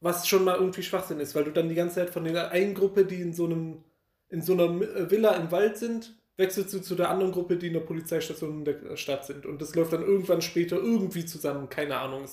Was 0.00 0.26
schon 0.26 0.42
mal 0.42 0.56
irgendwie 0.56 0.82
Schwachsinn 0.82 1.20
ist, 1.20 1.36
weil 1.36 1.44
du 1.44 1.52
dann 1.52 1.68
die 1.68 1.76
ganze 1.76 1.94
Zeit 1.96 2.10
von 2.10 2.24
der 2.24 2.50
einen 2.50 2.74
Gruppe, 2.74 3.04
die 3.04 3.20
in 3.20 3.32
so 3.32 3.44
einem, 3.44 3.84
in 4.28 4.42
so 4.42 4.54
einer 4.54 4.80
Villa 5.08 5.36
im 5.36 5.52
Wald 5.52 5.78
sind, 5.78 6.18
wechselst 6.36 6.74
du 6.74 6.80
zu 6.80 6.96
der 6.96 7.08
anderen 7.08 7.30
Gruppe, 7.30 7.56
die 7.56 7.68
in 7.68 7.74
der 7.74 7.80
Polizeistation 7.80 8.58
in 8.58 8.64
der 8.64 8.96
Stadt 8.96 9.24
sind. 9.24 9.46
Und 9.46 9.62
das 9.62 9.76
läuft 9.76 9.92
dann 9.92 10.02
irgendwann 10.02 10.42
später 10.42 10.78
irgendwie 10.78 11.26
zusammen. 11.26 11.68
Keine 11.68 11.98
Ahnung. 11.98 12.28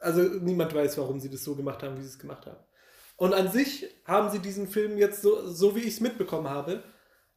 Also 0.00 0.20
niemand 0.20 0.74
weiß, 0.74 0.98
warum 0.98 1.18
sie 1.18 1.30
das 1.30 1.44
so 1.44 1.54
gemacht 1.54 1.82
haben, 1.82 1.96
wie 1.96 2.02
sie 2.02 2.08
es 2.08 2.18
gemacht 2.18 2.44
haben. 2.44 2.58
Und 3.16 3.34
an 3.34 3.50
sich 3.50 3.88
haben 4.04 4.30
sie 4.30 4.40
diesen 4.40 4.68
Film 4.68 4.98
jetzt, 4.98 5.22
so, 5.22 5.48
so 5.48 5.76
wie 5.76 5.80
ich 5.80 5.94
es 5.94 6.00
mitbekommen 6.00 6.48
habe, 6.48 6.82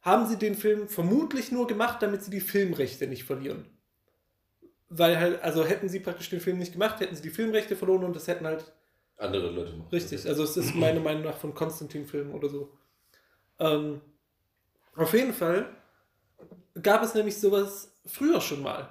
haben 0.02 0.26
sie 0.26 0.36
den 0.36 0.54
Film 0.54 0.88
vermutlich 0.88 1.52
nur 1.52 1.66
gemacht, 1.66 2.02
damit 2.02 2.22
sie 2.22 2.30
die 2.30 2.40
Filmrechte 2.40 3.06
nicht 3.06 3.24
verlieren. 3.24 3.66
Weil 4.88 5.18
halt, 5.18 5.42
also 5.42 5.64
hätten 5.64 5.88
sie 5.88 6.00
praktisch 6.00 6.30
den 6.30 6.40
Film 6.40 6.58
nicht 6.58 6.72
gemacht, 6.72 7.00
hätten 7.00 7.14
sie 7.14 7.22
die 7.22 7.30
Filmrechte 7.30 7.76
verloren 7.76 8.04
und 8.04 8.16
das 8.16 8.26
hätten 8.26 8.46
halt 8.46 8.72
andere 9.18 9.50
Leute 9.50 9.72
machen. 9.72 9.88
Richtig, 9.90 10.26
also 10.26 10.44
es 10.44 10.56
ist 10.56 10.74
meiner 10.74 11.00
Meinung 11.00 11.24
nach 11.24 11.36
von 11.36 11.54
Konstantin-Filmen 11.54 12.32
oder 12.32 12.48
so. 12.48 12.72
Ähm, 13.58 14.00
auf 14.94 15.12
jeden 15.12 15.34
Fall 15.34 15.68
gab 16.80 17.02
es 17.02 17.14
nämlich 17.14 17.36
sowas 17.36 17.92
früher 18.06 18.40
schon 18.40 18.62
mal. 18.62 18.88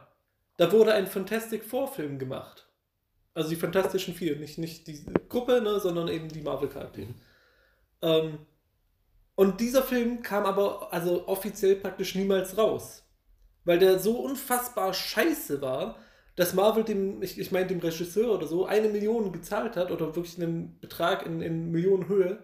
Da 0.57 0.71
wurde 0.71 0.93
ein 0.93 1.07
Fantastic 1.07 1.63
Four-Film 1.63 2.19
gemacht. 2.19 2.66
Also 3.37 3.51
die 3.51 3.55
Fantastischen 3.55 4.15
Vier, 4.15 4.35
nicht, 4.37 4.57
nicht 4.57 4.87
die 4.87 4.99
Gruppe, 5.29 5.61
ne, 5.61 5.79
sondern 5.79 6.07
eben 6.07 6.27
die 6.27 6.41
Marvel-Charaktere. 6.41 7.05
Mhm. 7.05 7.15
Ähm, 8.01 8.39
und 9.35 9.61
dieser 9.61 9.83
Film 9.83 10.23
kam 10.23 10.47
aber 10.47 10.91
also 10.91 11.27
offiziell 11.27 11.75
praktisch 11.75 12.15
niemals 12.15 12.57
raus. 12.57 13.03
Weil 13.63 13.77
der 13.77 13.99
so 13.99 14.17
unfassbar 14.21 14.91
scheiße 14.91 15.61
war, 15.61 15.99
dass 16.35 16.55
Marvel 16.55 16.83
dem, 16.83 17.21
ich, 17.21 17.37
ich 17.37 17.51
meine 17.51 17.67
dem 17.67 17.79
Regisseur 17.79 18.33
oder 18.33 18.47
so, 18.47 18.65
eine 18.65 18.89
Million 18.89 19.31
gezahlt 19.31 19.75
hat 19.75 19.91
oder 19.91 20.15
wirklich 20.15 20.41
einen 20.41 20.79
Betrag 20.79 21.23
in, 21.23 21.43
in 21.43 21.69
Millionenhöhe, 21.69 22.39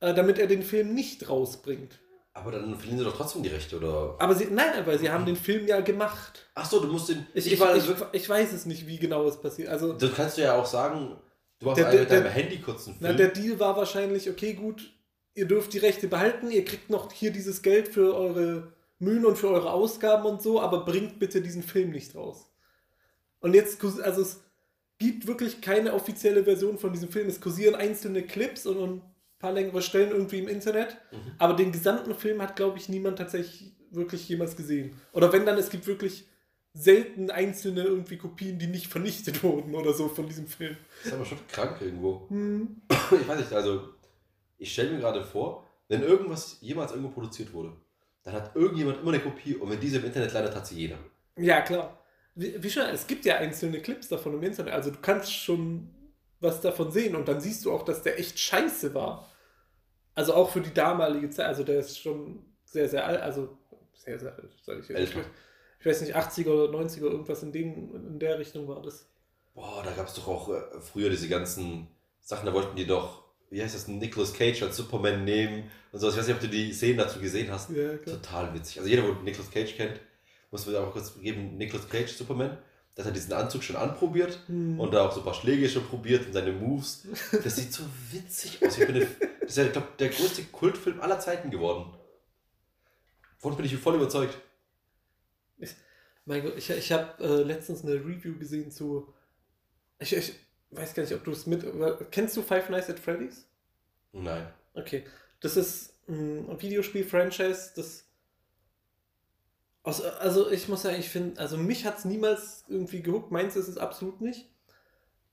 äh, 0.00 0.14
damit 0.14 0.40
er 0.40 0.48
den 0.48 0.64
Film 0.64 0.94
nicht 0.94 1.28
rausbringt. 1.28 2.00
Aber 2.36 2.50
dann 2.50 2.74
verlieren 2.76 2.98
sie 2.98 3.04
doch 3.04 3.16
trotzdem 3.16 3.44
die 3.44 3.48
Rechte, 3.48 3.76
oder? 3.76 4.16
Aber 4.18 4.34
sie, 4.34 4.46
nein, 4.50 4.84
weil 4.84 4.98
sie 4.98 5.08
haben 5.08 5.24
den 5.24 5.36
Film 5.36 5.68
ja 5.68 5.80
gemacht. 5.80 6.46
Ach 6.54 6.68
so, 6.68 6.80
du 6.80 6.88
musst 6.88 7.08
den. 7.08 7.24
Ich, 7.32 7.46
ich, 7.46 7.60
ich, 7.60 7.84
ich, 8.12 8.28
weiß 8.28 8.52
es 8.52 8.66
nicht, 8.66 8.88
wie 8.88 8.98
genau 8.98 9.24
es 9.28 9.40
passiert. 9.40 9.68
Also, 9.68 9.92
das 9.92 10.12
kannst 10.14 10.36
du 10.36 10.42
ja 10.42 10.58
auch 10.58 10.66
sagen, 10.66 11.16
du 11.60 11.66
machst 11.66 11.78
der, 11.78 11.92
der, 11.92 12.00
mit 12.00 12.10
deinem 12.10 12.22
der, 12.24 12.32
Handy 12.32 12.60
kurz 12.60 12.88
einen 12.88 12.96
Film. 12.96 13.10
Na, 13.12 13.16
der 13.16 13.28
Deal 13.28 13.60
war 13.60 13.76
wahrscheinlich, 13.76 14.28
okay, 14.28 14.54
gut, 14.54 14.90
ihr 15.34 15.46
dürft 15.46 15.72
die 15.74 15.78
Rechte 15.78 16.08
behalten, 16.08 16.50
ihr 16.50 16.64
kriegt 16.64 16.90
noch 16.90 17.12
hier 17.12 17.30
dieses 17.30 17.62
Geld 17.62 17.86
für 17.86 18.16
eure 18.16 18.72
Mühen 18.98 19.24
und 19.24 19.38
für 19.38 19.50
eure 19.50 19.72
Ausgaben 19.72 20.26
und 20.26 20.42
so, 20.42 20.60
aber 20.60 20.84
bringt 20.84 21.20
bitte 21.20 21.40
diesen 21.40 21.62
Film 21.62 21.90
nicht 21.90 22.16
raus. 22.16 22.50
Und 23.38 23.54
jetzt, 23.54 23.82
also 24.02 24.22
es 24.22 24.40
gibt 24.98 25.28
wirklich 25.28 25.60
keine 25.60 25.94
offizielle 25.94 26.42
Version 26.42 26.78
von 26.78 26.92
diesem 26.92 27.10
Film. 27.10 27.28
Es 27.28 27.40
kursieren 27.40 27.76
einzelne 27.76 28.22
Clips 28.22 28.66
und, 28.66 28.78
und 28.78 29.02
paar 29.38 29.52
längere 29.52 29.82
Stellen 29.82 30.10
irgendwie 30.10 30.38
im 30.38 30.48
Internet. 30.48 30.96
Mhm. 31.12 31.32
Aber 31.38 31.54
den 31.54 31.72
gesamten 31.72 32.14
Film 32.14 32.40
hat, 32.42 32.56
glaube 32.56 32.78
ich, 32.78 32.88
niemand 32.88 33.18
tatsächlich 33.18 33.72
wirklich 33.90 34.28
jemals 34.28 34.56
gesehen. 34.56 34.96
Oder 35.12 35.32
wenn 35.32 35.46
dann, 35.46 35.58
es 35.58 35.70
gibt 35.70 35.86
wirklich 35.86 36.26
selten 36.72 37.30
einzelne 37.30 37.84
irgendwie 37.84 38.16
Kopien, 38.16 38.58
die 38.58 38.66
nicht 38.66 38.88
vernichtet 38.88 39.42
wurden 39.44 39.74
oder 39.74 39.92
so 39.92 40.08
von 40.08 40.26
diesem 40.26 40.48
Film. 40.48 40.76
Das 40.98 41.06
ist 41.06 41.14
aber 41.14 41.24
schon 41.24 41.38
krank 41.48 41.80
irgendwo. 41.80 42.26
Mhm. 42.28 42.82
Ich 43.20 43.28
weiß 43.28 43.38
nicht, 43.38 43.52
also 43.52 43.90
ich 44.58 44.72
stelle 44.72 44.90
mir 44.90 44.98
gerade 44.98 45.22
vor, 45.22 45.68
wenn 45.88 46.02
irgendwas 46.02 46.58
jemals 46.60 46.90
irgendwo 46.90 47.10
produziert 47.10 47.52
wurde, 47.52 47.76
dann 48.24 48.34
hat 48.34 48.56
irgendjemand 48.56 49.00
immer 49.00 49.12
eine 49.12 49.20
Kopie 49.20 49.54
und 49.54 49.70
wenn 49.70 49.78
diese 49.78 49.98
im 49.98 50.06
Internet 50.06 50.32
landet, 50.32 50.56
hat 50.56 50.66
sie 50.66 50.76
jeder. 50.76 50.96
Ja, 51.36 51.60
klar. 51.60 52.02
Wie, 52.34 52.60
wie 52.60 52.70
schon, 52.70 52.84
es 52.84 53.06
gibt 53.06 53.24
ja 53.24 53.36
einzelne 53.36 53.80
Clips 53.80 54.08
davon 54.08 54.34
im 54.34 54.42
Internet, 54.42 54.72
also 54.72 54.90
du 54.90 54.98
kannst 55.00 55.32
schon 55.32 55.90
was 56.44 56.60
davon 56.60 56.92
sehen 56.92 57.16
und 57.16 57.26
dann 57.26 57.40
siehst 57.40 57.64
du 57.64 57.72
auch, 57.72 57.84
dass 57.84 58.02
der 58.02 58.18
echt 58.18 58.38
scheiße 58.38 58.94
war. 58.94 59.28
Also 60.14 60.34
auch 60.34 60.50
für 60.50 60.60
die 60.60 60.72
damalige 60.72 61.30
Zeit, 61.30 61.46
also 61.46 61.64
der 61.64 61.80
ist 61.80 61.98
schon 61.98 62.44
sehr, 62.64 62.88
sehr 62.88 63.04
alt, 63.04 63.20
also 63.20 63.58
sehr, 63.94 64.18
sehr 64.20 64.34
alt, 64.34 64.50
sage 64.62 64.80
ich 64.80 64.88
jetzt. 64.88 65.14
Ich 65.80 65.86
weiß 65.86 66.00
nicht, 66.02 66.16
80er 66.16 66.48
oder 66.48 66.78
90er, 66.78 67.02
irgendwas 67.02 67.42
in, 67.42 67.52
dem, 67.52 67.94
in 67.94 68.18
der 68.18 68.38
Richtung 68.38 68.68
war 68.68 68.80
das. 68.80 69.08
Boah, 69.54 69.82
da 69.84 69.90
gab 69.90 70.06
es 70.06 70.14
doch 70.14 70.28
auch 70.28 70.48
äh, 70.48 70.80
früher 70.80 71.10
diese 71.10 71.28
ganzen 71.28 71.88
Sachen, 72.20 72.46
da 72.46 72.54
wollten 72.54 72.76
die 72.76 72.86
doch, 72.86 73.24
wie 73.50 73.62
heißt 73.62 73.74
das, 73.74 73.88
Nicolas 73.88 74.32
Cage 74.32 74.62
als 74.62 74.76
Superman 74.76 75.24
nehmen 75.24 75.70
und 75.92 76.00
so. 76.00 76.08
Ich 76.08 76.16
weiß 76.16 76.26
nicht, 76.26 76.36
ob 76.36 76.40
du 76.40 76.48
die 76.48 76.72
Szenen 76.72 76.98
dazu 76.98 77.20
gesehen 77.20 77.50
hast. 77.50 77.70
Ja, 77.70 77.96
Total 77.98 78.54
witzig. 78.54 78.78
Also 78.78 78.88
jeder, 78.88 79.02
der 79.02 79.14
Nicolas 79.22 79.50
Cage 79.50 79.76
kennt, 79.76 80.00
muss 80.50 80.66
mir 80.66 80.80
auch 80.80 80.92
kurz 80.92 81.20
geben, 81.20 81.56
Nicolas 81.56 81.88
Cage 81.88 82.12
Superman 82.12 82.56
dass 82.94 83.06
er 83.06 83.12
diesen 83.12 83.32
Anzug 83.32 83.62
schon 83.62 83.76
anprobiert 83.76 84.38
hm. 84.46 84.78
und 84.78 84.94
da 84.94 85.06
auch 85.06 85.12
so 85.12 85.20
ein 85.20 85.24
paar 85.24 85.34
Schläge 85.34 85.68
schon 85.68 85.84
probiert 85.84 86.26
und 86.26 86.32
seine 86.32 86.52
Moves. 86.52 87.06
Das 87.42 87.56
sieht 87.56 87.72
so 87.72 87.84
witzig 88.12 88.64
aus. 88.64 88.78
Ich 88.78 88.86
bin, 88.86 89.00
das 89.00 89.08
ist 89.50 89.56
ja, 89.56 89.64
ich 89.64 89.72
glaube, 89.72 89.88
der 89.98 90.08
größte 90.10 90.44
Kultfilm 90.44 91.00
aller 91.00 91.18
Zeiten 91.18 91.50
geworden. 91.50 91.92
Wovon 93.40 93.56
bin 93.56 93.66
ich 93.66 93.76
voll 93.76 93.96
überzeugt. 93.96 94.38
Ich, 95.58 95.74
mein 96.24 96.42
Gott, 96.42 96.54
ich, 96.56 96.70
ich 96.70 96.92
habe 96.92 97.22
äh, 97.22 97.42
letztens 97.42 97.82
eine 97.82 97.94
Review 97.94 98.38
gesehen 98.38 98.70
zu. 98.70 99.12
Ich, 99.98 100.14
ich 100.14 100.32
weiß 100.70 100.94
gar 100.94 101.02
nicht, 101.02 101.14
ob 101.14 101.24
du 101.24 101.32
es 101.32 101.46
mit. 101.46 101.64
Kennst 102.10 102.36
du 102.36 102.42
Five 102.42 102.70
Nights 102.70 102.88
at 102.88 102.98
Freddy's? 102.98 103.46
Nein. 104.12 104.46
Okay. 104.74 105.04
Das 105.40 105.56
ist 105.56 105.94
ein 106.08 106.60
Videospiel-Franchise, 106.60 107.72
das 107.76 108.06
also, 109.84 110.02
also 110.18 110.50
ich 110.50 110.68
muss 110.68 110.82
sagen, 110.82 110.98
ich 110.98 111.10
finde, 111.10 111.40
also 111.40 111.56
mich 111.56 111.84
hat 111.84 111.98
es 111.98 112.04
niemals 112.04 112.64
irgendwie 112.68 113.02
gehuckt, 113.02 113.30
meins 113.30 113.54
ist 113.54 113.68
es 113.68 113.78
absolut 113.78 114.20
nicht. 114.20 114.48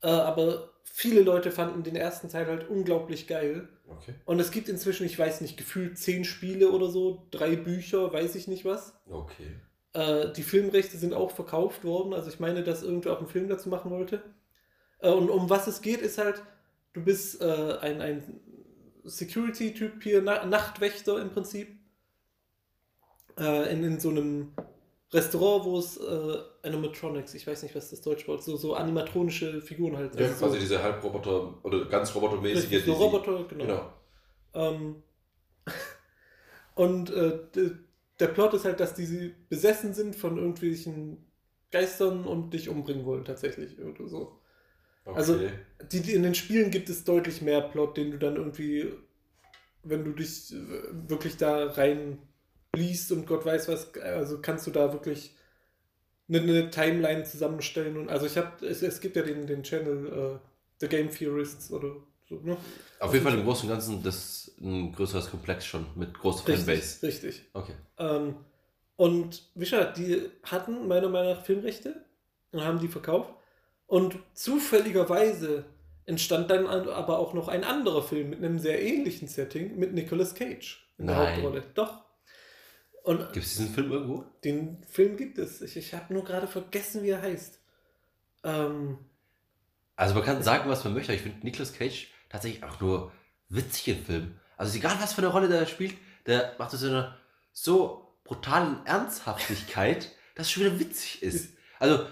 Äh, 0.01 0.10
aber 0.10 0.72
viele 0.84 1.22
Leute 1.22 1.51
fanden 1.51 1.84
den 1.84 1.96
ersten 1.96 2.29
Teil 2.29 2.48
halt 2.48 2.70
unglaublich 2.70 3.27
geil. 3.27 3.70
Okay. 3.88 4.13
Und 4.25 4.39
es 4.39 4.51
gibt 4.51 4.67
inzwischen, 4.67 5.05
ich 5.05 5.17
weiß 5.17 5.41
nicht, 5.41 5.58
gefühlt 5.58 5.98
zehn 5.98 6.25
Spiele 6.25 6.72
oder 6.72 6.89
so, 6.89 7.27
drei 7.31 7.55
Bücher, 7.55 8.12
weiß 8.12 8.36
ich 8.36 8.48
nicht 8.48 8.65
was. 8.65 8.93
Okay. 9.10 9.60
Äh, 9.93 10.31
die 10.34 10.43
Filmrechte 10.43 10.98
sind 10.98 11.13
auch 11.13 11.31
verkauft 11.31 11.84
worden. 11.84 12.13
Also 12.13 12.29
ich 12.29 12.39
meine, 12.39 12.63
dass 12.63 12.84
irgendwer 12.84 13.13
auch 13.13 13.20
einen 13.20 13.27
Film 13.27 13.48
dazu 13.48 13.70
machen 13.70 13.91
wollte. 13.91 14.22
Äh, 15.00 15.12
und 15.12 15.29
um 15.29 15.50
was 15.50 15.67
es 15.67 15.81
geht, 15.81 16.01
ist 16.01 16.17
halt, 16.17 16.41
du 16.93 17.03
bist 17.03 17.41
äh, 17.41 17.77
ein, 17.81 18.01
ein 18.01 18.41
Security-Typ 19.03 20.03
hier, 20.03 20.22
Na 20.22 20.46
Nachtwächter 20.46 21.22
im 21.22 21.29
Prinzip. 21.29 21.77
Äh, 23.41 23.74
in, 23.74 23.83
in 23.83 24.00
so 24.00 24.10
einem 24.10 24.51
Restaurant, 25.12 25.65
wo 25.65 25.79
es 25.79 25.98
äh, 25.98 26.38
Animatronics, 26.63 27.33
ich 27.33 27.45
weiß 27.48 27.63
nicht, 27.63 27.75
was 27.75 27.89
das 27.89 28.01
Deutsch 28.01 28.27
Wort, 28.27 28.43
so, 28.43 28.55
so 28.55 28.75
animatronische 28.75 29.62
Figuren 29.62 29.98
halt. 29.98 30.15
Ja, 30.15 30.27
also 30.27 30.38
quasi 30.45 30.55
so, 30.55 30.60
diese 30.62 30.83
Halbroboter 30.83 31.63
oder 31.65 31.86
ganz 31.86 32.13
robotermäßige. 32.15 32.86
So 32.86 32.93
Roboter, 32.93 33.43
genau. 33.50 33.65
Genau. 33.65 33.93
Ähm, 34.53 35.03
und 36.75 37.10
äh, 37.10 37.39
der 38.19 38.27
Plot 38.27 38.53
ist 38.53 38.65
halt, 38.65 38.79
dass 38.79 38.93
die 38.93 39.33
besessen 39.50 39.93
sind 39.93 40.15
von 40.15 40.38
irgendwelchen 40.38 41.25
Geistern 41.71 42.25
und 42.25 42.53
dich 42.53 42.69
umbringen 42.69 43.05
wollen, 43.05 43.25
tatsächlich. 43.25 43.79
Oder 43.79 44.07
so. 44.07 44.39
Okay. 45.05 45.17
Also- 45.17 45.39
Die, 45.91 46.01
die, 46.01 46.13
in 46.13 46.24
den 46.24 46.36
Spielen 46.36 46.69
gibt 46.69 46.89
es 46.89 47.03
deutlich 47.03 47.41
mehr 47.41 47.62
Plot, 47.62 47.98
den 47.98 48.12
du 48.12 48.19
dann 48.19 48.36
irgendwie, 48.36 48.93
wenn 49.83 50.03
du 50.05 50.12
dich 50.12 50.53
äh, 50.53 51.10
wirklich 51.10 51.38
da 51.38 51.65
rein 51.71 52.19
liest 52.75 53.12
und 53.12 53.25
Gott 53.28 53.46
weiß 53.46 53.68
was, 53.68 53.94
also 53.96 54.40
kannst 54.42 54.66
du 54.68 54.72
da 54.72 54.92
wirklich 54.94 55.36
eine, 56.30 56.40
eine 56.40 56.70
Timeline 56.70 57.24
zusammenstellen. 57.24 57.98
Und 57.98 58.10
also 58.10 58.25
ich 58.25 58.38
habe, 58.38 58.66
es, 58.66 58.82
es 58.82 59.01
gibt 59.01 59.16
ja 59.16 59.24
den, 59.24 59.46
den 59.48 59.63
Channel 59.63 60.08
äh, 60.08 60.40
The 60.80 60.88
Game 60.88 61.10
Theorists 61.12 61.72
oder 61.72 61.96
so, 62.30 62.36
ne? 62.36 62.56
Auf 63.00 63.13
jeden 63.13 63.25
Fall 63.25 63.38
im 63.38 63.44
Großen 63.44 63.68
und 63.68 63.75
Ganzen 63.75 64.04
das 64.04 64.51
ein 64.62 64.94
größeres 64.94 65.30
Komplex 65.30 65.66
schon 65.66 65.86
mit 65.96 66.18
großer 66.18 66.44
Fanbase. 66.46 67.06
Richtig, 67.06 67.24
richtig. 67.24 67.42
Okay. 67.54 67.74
Ähm, 67.98 68.36
und 68.96 69.50
wie 69.56 69.66
gesagt, 69.66 69.98
die 69.98 70.30
hatten 70.44 70.88
meiner 70.88 71.10
Meinung 71.10 71.34
nach 71.34 71.44
Filmrechte 71.44 72.06
und 72.51 72.63
haben 72.63 72.80
die 72.80 72.88
verkauft. 72.88 73.34
Und 73.88 74.16
zufälligerweise 74.34 75.66
entstand 76.06 76.50
dann 76.50 76.68
an- 76.68 76.88
aber 76.88 77.20
auch 77.20 77.34
noch 77.34 77.48
ein 77.50 77.63
anderer 77.63 78.04
Film 78.04 78.30
mit 78.30 78.40
einem 78.40 78.60
sehr 78.60 78.82
ähnlichen 78.82 79.28
Setting 79.28 79.78
mit 79.78 79.94
Nicolas 79.94 80.34
Cage 80.36 80.88
in 80.98 81.08
der 81.08 81.18
Nein. 81.18 81.36
Hauptrolle. 81.36 81.63
Doch. 81.74 82.01
Gibt 83.05 83.38
es 83.46 83.55
diesen 83.55 83.74
Film 83.74 83.91
irgendwo? 83.91 84.25
den 84.43 84.84
Film 84.89 85.17
gibt 85.17 85.38
es. 85.38 85.62
Ich, 85.62 85.75
ich 85.77 85.93
habe 85.93 86.13
nur 86.13 86.24
gerade 86.24 86.48
vergessen, 86.48 87.03
wie 87.03 87.10
er 87.10 87.22
heißt. 87.22 87.60
Ähm, 88.43 88.98
Also 89.96 90.13
man 90.15 90.24
kann 90.24 90.43
sagen, 90.43 90.70
was 90.70 90.84
man 90.84 90.93
möchte, 90.93 91.12
aber 91.12 91.15
ich 91.17 91.22
finde 91.24 91.46
Nicolas 91.46 91.74
Cage 91.74 92.08
tatsächlich 92.29 92.63
auch 92.63 92.79
nur 92.79 93.12
witzig 93.50 93.88
im 93.89 94.05
Film. 94.05 94.39
Also 94.58 94.77
egal 94.77 94.96
was 95.00 95.13
für 95.13 95.22
eine 95.22 95.27
Rolle 95.31 95.48
der 95.48 95.65
spielt, 95.65 95.96
der 96.25 96.55
macht 96.60 96.74
das 96.74 96.84
in 96.84 96.89
einer 96.89 97.17
so 97.51 98.15
brutalen 98.24 98.86
Ernsthaftigkeit, 98.86 100.12
dass 100.36 100.48
es 100.48 100.51
schon 100.51 100.63
wieder 100.63 100.79
witzig 100.79 101.22
ist. 101.24 101.53
Also 101.79 102.05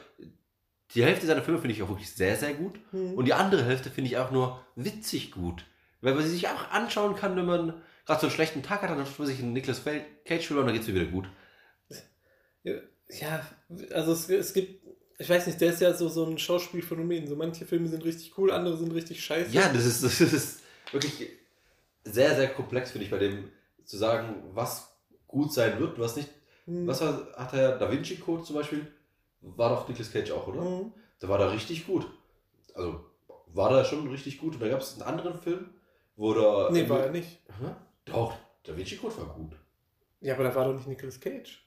die 0.95 1.03
Hälfte 1.03 1.27
seiner 1.27 1.43
Filme 1.43 1.59
finde 1.59 1.75
ich 1.75 1.83
auch 1.83 1.89
wirklich 1.89 2.11
sehr, 2.11 2.35
sehr 2.35 2.55
gut. 2.55 2.79
hm. 2.91 3.13
Und 3.13 3.25
die 3.25 3.33
andere 3.33 3.63
Hälfte 3.63 3.91
finde 3.91 4.09
ich 4.09 4.17
auch 4.17 4.31
nur 4.31 4.65
witzig 4.75 5.31
gut. 5.31 5.65
Weil 6.01 6.15
man 6.15 6.23
sie 6.23 6.29
sich 6.31 6.47
auch 6.47 6.71
anschauen 6.71 7.15
kann, 7.15 7.35
wenn 7.35 7.45
man 7.45 7.81
gerade 8.09 8.21
so 8.21 8.27
einen 8.27 8.33
schlechten 8.33 8.63
Tag 8.63 8.81
hat, 8.81 8.89
dann 8.89 8.97
man 8.97 9.27
sich 9.27 9.39
einen 9.39 9.53
Nicolas 9.53 9.83
Cage-Film 9.83 10.59
und 10.59 10.65
dann 10.65 10.73
geht 10.73 10.81
es 10.81 10.87
mir 10.87 10.95
wieder 10.95 11.11
gut. 11.11 11.29
Ja, 12.63 13.45
also 13.93 14.13
es, 14.13 14.29
es 14.29 14.53
gibt, 14.53 14.83
ich 15.19 15.29
weiß 15.29 15.45
nicht, 15.45 15.61
der 15.61 15.73
ist 15.73 15.81
ja 15.81 15.93
so, 15.93 16.09
so 16.09 16.25
ein 16.25 16.39
Schauspielphänomen. 16.39 17.27
So 17.27 17.35
manche 17.35 17.65
Filme 17.65 17.87
sind 17.87 18.03
richtig 18.03 18.35
cool, 18.37 18.51
andere 18.51 18.77
sind 18.77 18.93
richtig 18.93 19.23
scheiße. 19.23 19.51
Ja, 19.51 19.71
das 19.71 19.85
ist, 19.85 20.03
das 20.03 20.21
ist 20.21 20.61
wirklich 20.91 21.29
sehr, 22.03 22.35
sehr 22.35 22.49
komplex, 22.49 22.91
finde 22.91 23.05
ich, 23.05 23.11
bei 23.11 23.19
dem 23.19 23.51
zu 23.85 23.97
sagen, 23.97 24.43
was 24.53 24.91
gut 25.27 25.53
sein 25.53 25.79
wird 25.79 25.95
und 25.95 26.03
was 26.03 26.15
nicht. 26.15 26.29
Hm. 26.65 26.87
Was 26.87 27.01
war, 27.01 27.27
hat 27.35 27.53
der 27.53 27.77
Da 27.77 27.91
Vinci 27.91 28.17
Code 28.17 28.43
zum 28.43 28.55
Beispiel? 28.55 28.87
War 29.41 29.69
doch 29.69 29.87
Nicolas 29.87 30.11
Cage 30.11 30.31
auch, 30.31 30.47
oder? 30.47 30.63
Hm. 30.63 30.91
Der 31.21 31.29
war 31.29 31.37
da 31.37 31.49
richtig 31.49 31.85
gut. 31.85 32.07
Also 32.73 33.05
war 33.47 33.69
da 33.69 33.85
schon 33.85 34.07
richtig 34.09 34.39
gut. 34.39 34.55
Und 34.55 34.61
da 34.61 34.67
gab 34.67 34.81
es 34.81 34.93
einen 34.93 35.03
anderen 35.03 35.39
Film, 35.39 35.69
wo 36.15 36.33
der. 36.33 36.69
Nee, 36.71 36.89
war 36.89 37.01
er 37.05 37.11
nicht. 37.11 37.39
Hä? 37.47 37.75
Doch, 38.09 38.35
Da 38.63 38.75
Vinci 38.75 38.97
Code 38.97 39.17
war 39.17 39.33
gut. 39.35 39.55
Ja, 40.21 40.33
aber 40.35 40.43
da 40.43 40.55
war 40.55 40.65
doch 40.65 40.73
nicht 40.75 40.87
Nicolas 40.87 41.19
Cage. 41.19 41.65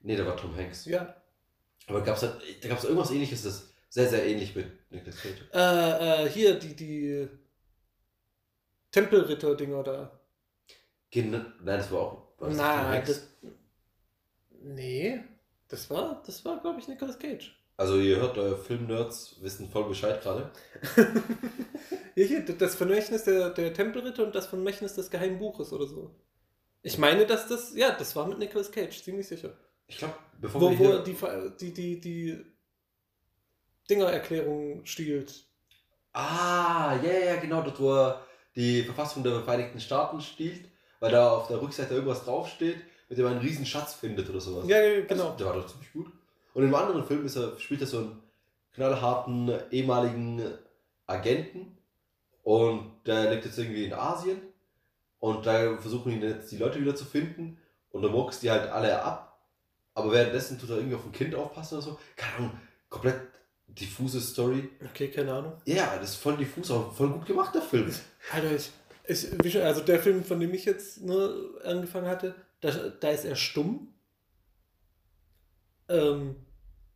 Nee, 0.00 0.16
da 0.16 0.26
war 0.26 0.36
Tom 0.36 0.54
Hanks. 0.56 0.84
Ja. 0.84 1.14
Aber 1.86 2.02
gab's 2.02 2.22
halt, 2.22 2.34
da 2.62 2.68
gab 2.68 2.78
es 2.78 2.84
irgendwas 2.84 3.10
ähnliches, 3.10 3.42
das 3.42 3.72
sehr, 3.88 4.08
sehr 4.08 4.26
ähnlich 4.26 4.54
mit 4.54 4.90
Nicolas 4.90 5.20
Cage. 5.20 5.42
Äh, 5.52 6.24
äh, 6.24 6.28
hier, 6.28 6.58
die, 6.58 6.74
die 6.74 7.28
Tempelritter-Dinger 8.90 9.82
da. 9.82 10.20
Gen 11.10 11.30
Nein, 11.30 11.48
das 11.64 11.90
war 11.90 12.00
auch. 12.00 12.28
War 12.38 12.48
das 12.48 12.56
Tom 12.58 12.66
Nein, 12.66 12.86
Hanks? 12.86 13.08
das. 13.08 13.28
Nee, 14.64 15.20
das 15.68 15.90
war, 15.90 16.22
das 16.24 16.44
war, 16.44 16.60
glaube 16.60 16.80
ich, 16.80 16.88
Nicolas 16.88 17.18
Cage. 17.18 17.56
Also 17.76 17.98
ihr 17.98 18.16
hört, 18.16 18.38
eure 18.38 18.58
Film-Nerds 18.58 19.42
wissen 19.42 19.68
voll 19.68 19.88
Bescheid 19.88 20.22
gerade. 20.22 20.50
Hier, 22.14 22.44
das 22.44 22.74
Vermächtnis 22.74 23.24
der, 23.24 23.50
der 23.50 23.72
Tempelritter 23.72 24.24
und 24.24 24.34
das 24.34 24.46
Vermächtnis 24.46 24.94
des 24.94 25.10
geheimen 25.10 25.38
Buches 25.38 25.72
oder 25.72 25.86
so. 25.86 26.14
Ich 26.82 26.98
meine, 26.98 27.26
dass 27.26 27.48
das, 27.48 27.74
ja, 27.74 27.92
das 27.92 28.14
war 28.16 28.26
mit 28.26 28.38
Nicolas 28.38 28.70
Cage, 28.70 29.02
ziemlich 29.02 29.28
sicher. 29.28 29.56
Ich 29.86 29.98
glaube, 29.98 30.14
bevor 30.40 30.60
Wo, 30.60 30.70
wir 30.70 30.78
wo 30.78 31.26
er 31.26 31.50
die, 31.50 31.72
die, 31.72 31.72
die, 31.72 32.00
die 32.00 32.46
Dingererklärung 33.88 34.84
stiehlt. 34.84 35.44
Ah, 36.12 36.98
ja, 37.02 37.12
ja, 37.12 37.36
genau, 37.36 37.62
dort 37.62 37.80
wo 37.80 37.94
er 37.94 38.26
die 38.54 38.82
Verfassung 38.82 39.22
der 39.22 39.42
Vereinigten 39.42 39.80
Staaten 39.80 40.20
stiehlt, 40.20 40.68
weil 41.00 41.12
da 41.12 41.30
auf 41.30 41.48
der 41.48 41.60
Rückseite 41.60 41.94
irgendwas 41.94 42.24
draufsteht, 42.24 42.76
mit 43.08 43.18
dem 43.18 43.26
er 43.26 43.30
einen 43.30 43.40
riesen 43.40 43.64
Schatz 43.64 43.94
findet 43.94 44.28
oder 44.28 44.40
sowas. 44.40 44.64
Ja, 44.66 44.80
ja, 44.80 45.04
genau. 45.04 45.34
Der 45.36 45.46
war 45.46 45.54
doch 45.54 45.66
ziemlich 45.66 45.92
gut. 45.92 46.12
Und 46.54 46.64
im 46.64 46.74
anderen 46.74 47.04
Film 47.04 47.24
ist 47.24 47.36
er, 47.36 47.58
spielt 47.58 47.80
er 47.80 47.86
so 47.86 47.98
einen 47.98 48.22
knallharten 48.74 49.52
ehemaligen 49.70 50.42
Agenten 51.06 51.78
und 52.42 52.92
der 53.06 53.30
lebt 53.30 53.44
jetzt 53.44 53.58
irgendwie 53.58 53.84
in 53.84 53.92
Asien 53.92 54.40
und 55.18 55.46
da 55.46 55.76
versuchen 55.78 56.12
ihn 56.12 56.22
jetzt 56.22 56.50
die 56.50 56.58
Leute 56.58 56.80
wieder 56.80 56.94
zu 56.94 57.04
finden 57.04 57.58
und 57.90 58.02
er 58.02 58.10
murkst 58.10 58.42
die 58.42 58.50
halt 58.50 58.70
alle 58.70 59.02
ab, 59.02 59.46
aber 59.94 60.12
währenddessen 60.12 60.58
tut 60.58 60.70
er 60.70 60.76
irgendwie 60.76 60.96
auf 60.96 61.04
ein 61.04 61.12
Kind 61.12 61.34
aufpassen 61.34 61.76
oder 61.76 61.84
so. 61.84 62.00
Keine 62.16 62.36
Ahnung, 62.36 62.60
komplett 62.88 63.20
diffuse 63.68 64.20
Story. 64.20 64.70
Okay, 64.90 65.08
keine 65.08 65.32
Ahnung. 65.32 65.54
Ja, 65.64 65.96
das 65.98 66.10
ist 66.10 66.16
voll 66.16 66.36
diffus, 66.36 66.70
aber 66.70 66.90
voll 66.90 67.10
gut 67.10 67.26
gemacht, 67.26 67.54
der 67.54 67.62
Film. 67.62 67.92
Alter, 68.32 68.50
ich, 69.06 69.28
ich, 69.44 69.62
also 69.62 69.80
der 69.80 70.00
Film, 70.00 70.24
von 70.24 70.40
dem 70.40 70.52
ich 70.54 70.64
jetzt 70.64 71.02
ne, 71.02 71.34
angefangen 71.64 72.06
hatte, 72.06 72.34
da, 72.60 72.70
da 72.70 73.10
ist 73.10 73.24
er 73.24 73.36
stumm. 73.36 73.94
Ähm, 75.88 76.36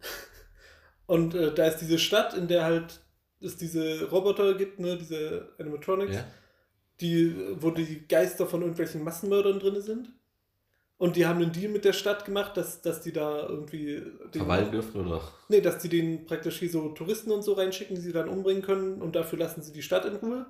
und 1.07 1.35
äh, 1.35 1.55
da 1.55 1.67
ist 1.67 1.79
diese 1.79 1.99
Stadt, 1.99 2.35
in 2.35 2.49
der 2.49 2.65
halt 2.65 3.01
es 3.41 3.57
diese 3.57 4.09
Roboter 4.11 4.55
gibt, 4.55 4.79
ne, 4.81 4.97
diese 4.97 5.51
Animatronics, 5.59 6.15
Ja. 6.15 6.25
die, 7.01 7.35
wo 7.61 7.71
die 7.71 8.07
Geister 8.09 8.47
von 8.47 8.61
irgendwelchen 8.63 9.05
Massenmördern 9.05 9.59
drin 9.59 9.81
sind. 9.81 10.13
Und 10.99 11.17
die 11.17 11.27
haben 11.27 11.43
einen 11.43 11.53
Deal 11.53 11.71
mit 11.71 11.85
der 11.85 11.93
Stadt 11.93 12.25
gemacht, 12.25 12.57
dass, 12.57 12.81
dass 12.81 13.03
die 13.03 13.13
da 13.13 13.47
irgendwie. 13.47 14.03
Verweilen 14.33 14.71
dürfen 14.73 15.07
oder? 15.07 15.21
Nee, 15.51 15.61
dass 15.61 15.79
die 15.83 15.91
denen 15.91 16.25
praktisch 16.25 16.59
hier 16.59 16.71
so 16.71 16.89
Touristen 16.89 17.31
und 17.33 17.43
so 17.43 17.53
reinschicken, 17.53 17.95
die 17.97 18.01
sie 18.01 18.13
dann 18.13 18.31
umbringen 18.31 18.63
können 18.63 19.03
und 19.03 19.15
dafür 19.15 19.39
lassen 19.39 19.61
sie 19.63 19.73
die 19.73 19.83
Stadt 19.83 20.07
in 20.07 20.17
Ruhe. 20.17 20.47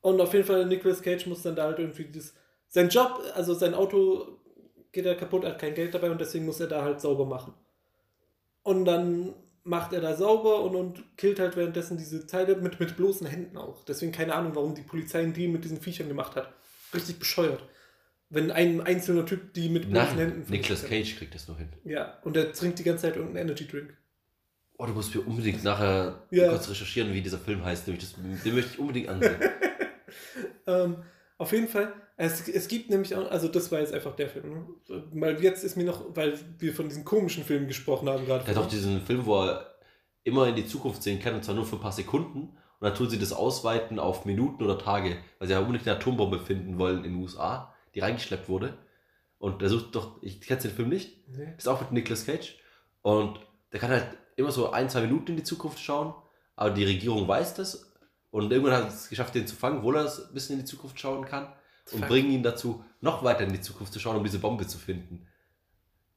Und 0.00 0.20
auf 0.20 0.32
jeden 0.32 0.46
Fall, 0.46 0.66
Nicolas 0.66 1.02
Cage 1.02 1.26
muss 1.26 1.42
dann 1.42 1.54
da 1.56 1.64
halt 1.64 1.78
irgendwie 1.78 2.10
das. 2.10 2.34
Sein 2.68 2.88
Job, 2.88 3.22
also 3.34 3.54
sein 3.54 3.74
Auto 3.74 4.38
geht 4.92 5.04
er 5.06 5.14
kaputt, 5.14 5.44
hat 5.44 5.58
kein 5.58 5.74
Geld 5.74 5.94
dabei 5.94 6.10
und 6.10 6.20
deswegen 6.20 6.46
muss 6.46 6.60
er 6.60 6.66
da 6.68 6.82
halt 6.82 7.00
sauber 7.00 7.26
machen. 7.26 7.54
Und 8.62 8.84
dann 8.84 9.34
macht 9.64 9.92
er 9.92 10.00
da 10.00 10.16
sauber 10.16 10.62
und, 10.62 10.74
und 10.74 11.16
killt 11.16 11.38
halt 11.38 11.56
währenddessen 11.56 11.98
diese 11.98 12.26
Teile 12.26 12.56
mit, 12.56 12.80
mit 12.80 12.96
bloßen 12.96 13.26
Händen 13.26 13.56
auch. 13.56 13.84
Deswegen 13.84 14.12
keine 14.12 14.34
Ahnung, 14.34 14.54
warum 14.54 14.74
die 14.74 14.82
Polizei 14.82 15.20
einen 15.20 15.32
Deal 15.34 15.50
mit 15.50 15.64
diesen 15.64 15.80
Viechern 15.80 16.08
gemacht 16.08 16.34
hat. 16.36 16.52
Richtig 16.94 17.18
bescheuert. 17.18 17.62
Wenn 18.30 18.50
ein 18.50 18.80
einzelner 18.80 19.26
Typ 19.26 19.54
die 19.54 19.68
mit 19.68 19.90
bloßen 19.90 20.16
Händen. 20.18 20.40
Nein, 20.42 20.50
Nicolas 20.50 20.80
vernichtet. 20.80 21.08
Cage 21.08 21.18
kriegt 21.18 21.34
das 21.34 21.48
noch 21.48 21.58
hin. 21.58 21.68
Ja, 21.84 22.18
und 22.22 22.36
er 22.36 22.52
trinkt 22.52 22.78
die 22.78 22.84
ganze 22.84 23.02
Zeit 23.02 23.16
irgendeinen 23.16 23.48
Energy 23.48 23.66
Drink. 23.66 23.96
Oh, 24.78 24.86
du 24.86 24.92
musst 24.92 25.14
mir 25.14 25.20
unbedingt 25.20 25.62
nachher 25.62 26.22
Ja. 26.30 26.48
kurz 26.48 26.70
recherchieren, 26.70 27.12
wie 27.12 27.20
dieser 27.20 27.38
Film 27.38 27.64
heißt. 27.64 27.86
Nämlich 27.86 28.04
das, 28.04 28.14
den 28.44 28.54
möchte 28.54 28.72
ich 28.72 28.78
unbedingt 28.78 29.08
ansehen. 29.08 29.36
Ähm, 30.66 30.96
auf 31.40 31.52
jeden 31.52 31.68
Fall, 31.68 31.92
es, 32.16 32.46
es 32.48 32.68
gibt 32.68 32.90
nämlich 32.90 33.14
auch, 33.16 33.30
also 33.30 33.48
das 33.48 33.72
war 33.72 33.80
jetzt 33.80 33.94
einfach 33.94 34.14
der 34.14 34.28
Film. 34.28 34.50
Ne? 34.50 35.04
Weil 35.12 35.42
jetzt 35.42 35.64
ist 35.64 35.76
mir 35.76 35.84
noch, 35.84 36.04
weil 36.14 36.38
wir 36.58 36.74
von 36.74 36.88
diesen 36.88 37.04
komischen 37.04 37.44
Filmen 37.44 37.66
gesprochen 37.66 38.08
haben 38.10 38.26
gerade. 38.26 38.44
Er 38.44 38.54
hat 38.54 38.62
auch 38.62 38.68
diesen 38.68 39.00
Film, 39.00 39.24
wo 39.24 39.42
er 39.42 39.74
immer 40.22 40.46
in 40.48 40.54
die 40.54 40.66
Zukunft 40.66 41.02
sehen 41.02 41.18
kann, 41.18 41.34
und 41.34 41.42
zwar 41.44 41.54
nur 41.54 41.64
für 41.64 41.76
ein 41.76 41.82
paar 41.82 41.92
Sekunden. 41.92 42.40
Und 42.40 42.86
dann 42.86 42.94
tun 42.94 43.08
sie 43.08 43.18
das 43.18 43.32
ausweiten 43.32 43.98
auf 43.98 44.26
Minuten 44.26 44.62
oder 44.62 44.78
Tage, 44.78 45.16
weil 45.38 45.48
sie 45.48 45.54
ja 45.54 45.60
unbedingt 45.60 45.86
eine 45.88 45.96
Atombombe 45.96 46.38
finden 46.40 46.78
wollen 46.78 47.04
in 47.04 47.12
den 47.14 47.22
USA, 47.22 47.74
die 47.94 48.00
reingeschleppt 48.00 48.48
wurde. 48.48 48.76
Und 49.38 49.62
der 49.62 49.70
sucht 49.70 49.94
doch, 49.94 50.22
ich 50.22 50.42
kenne 50.42 50.60
den 50.60 50.70
Film 50.70 50.90
nicht, 50.90 51.26
Nee. 51.28 51.54
ist 51.56 51.68
auch 51.68 51.80
mit 51.80 51.92
Nicolas 51.92 52.26
Cage. 52.26 52.58
Und 53.00 53.40
der 53.72 53.80
kann 53.80 53.90
halt 53.90 54.06
immer 54.36 54.52
so 54.52 54.70
ein, 54.70 54.90
zwei 54.90 55.00
Minuten 55.00 55.30
in 55.32 55.36
die 55.38 55.42
Zukunft 55.42 55.78
schauen, 55.78 56.12
aber 56.56 56.70
die 56.70 56.84
Regierung 56.84 57.26
weiß 57.26 57.54
das. 57.54 57.89
Und 58.30 58.52
irgendwann 58.52 58.76
hat 58.76 58.88
es 58.88 59.08
geschafft, 59.08 59.34
den 59.34 59.46
zu 59.46 59.56
fangen, 59.56 59.78
obwohl 59.78 59.96
er 59.96 60.04
ein 60.04 60.34
bisschen 60.34 60.58
in 60.58 60.64
die 60.64 60.70
Zukunft 60.70 60.98
schauen 61.00 61.24
kann. 61.24 61.52
Und 61.92 62.00
Fuck. 62.00 62.08
bringen 62.08 62.30
ihn 62.30 62.42
dazu, 62.42 62.84
noch 63.00 63.24
weiter 63.24 63.44
in 63.44 63.52
die 63.52 63.60
Zukunft 63.60 63.92
zu 63.92 63.98
schauen, 63.98 64.16
um 64.16 64.24
diese 64.24 64.38
Bombe 64.38 64.66
zu 64.66 64.78
finden. 64.78 65.26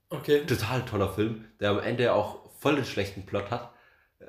Okay. 0.10 0.46
Total 0.46 0.86
toller 0.86 1.10
Film, 1.10 1.46
der 1.60 1.72
am 1.72 1.80
Ende 1.80 2.14
auch 2.14 2.52
voll 2.60 2.76
den 2.76 2.86
schlechten 2.86 3.26
Plot 3.26 3.50
hat, 3.50 3.74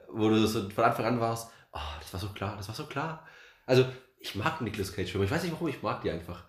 wo 0.08 0.28
du 0.30 0.46
so 0.46 0.70
von 0.70 0.84
Anfang 0.84 1.04
an 1.04 1.20
warst, 1.20 1.50
oh, 1.72 1.78
das 2.00 2.12
war 2.12 2.20
so 2.20 2.28
klar, 2.30 2.56
das 2.56 2.68
war 2.68 2.74
so 2.74 2.86
klar. 2.86 3.26
Also, 3.66 3.84
ich 4.18 4.34
mag 4.34 4.62
Nicolas 4.62 4.94
Cage 4.94 5.10
Filme, 5.10 5.26
ich 5.26 5.30
weiß 5.30 5.42
nicht 5.42 5.52
warum, 5.52 5.68
ich 5.68 5.82
mag 5.82 6.00
die 6.00 6.10
einfach. 6.10 6.44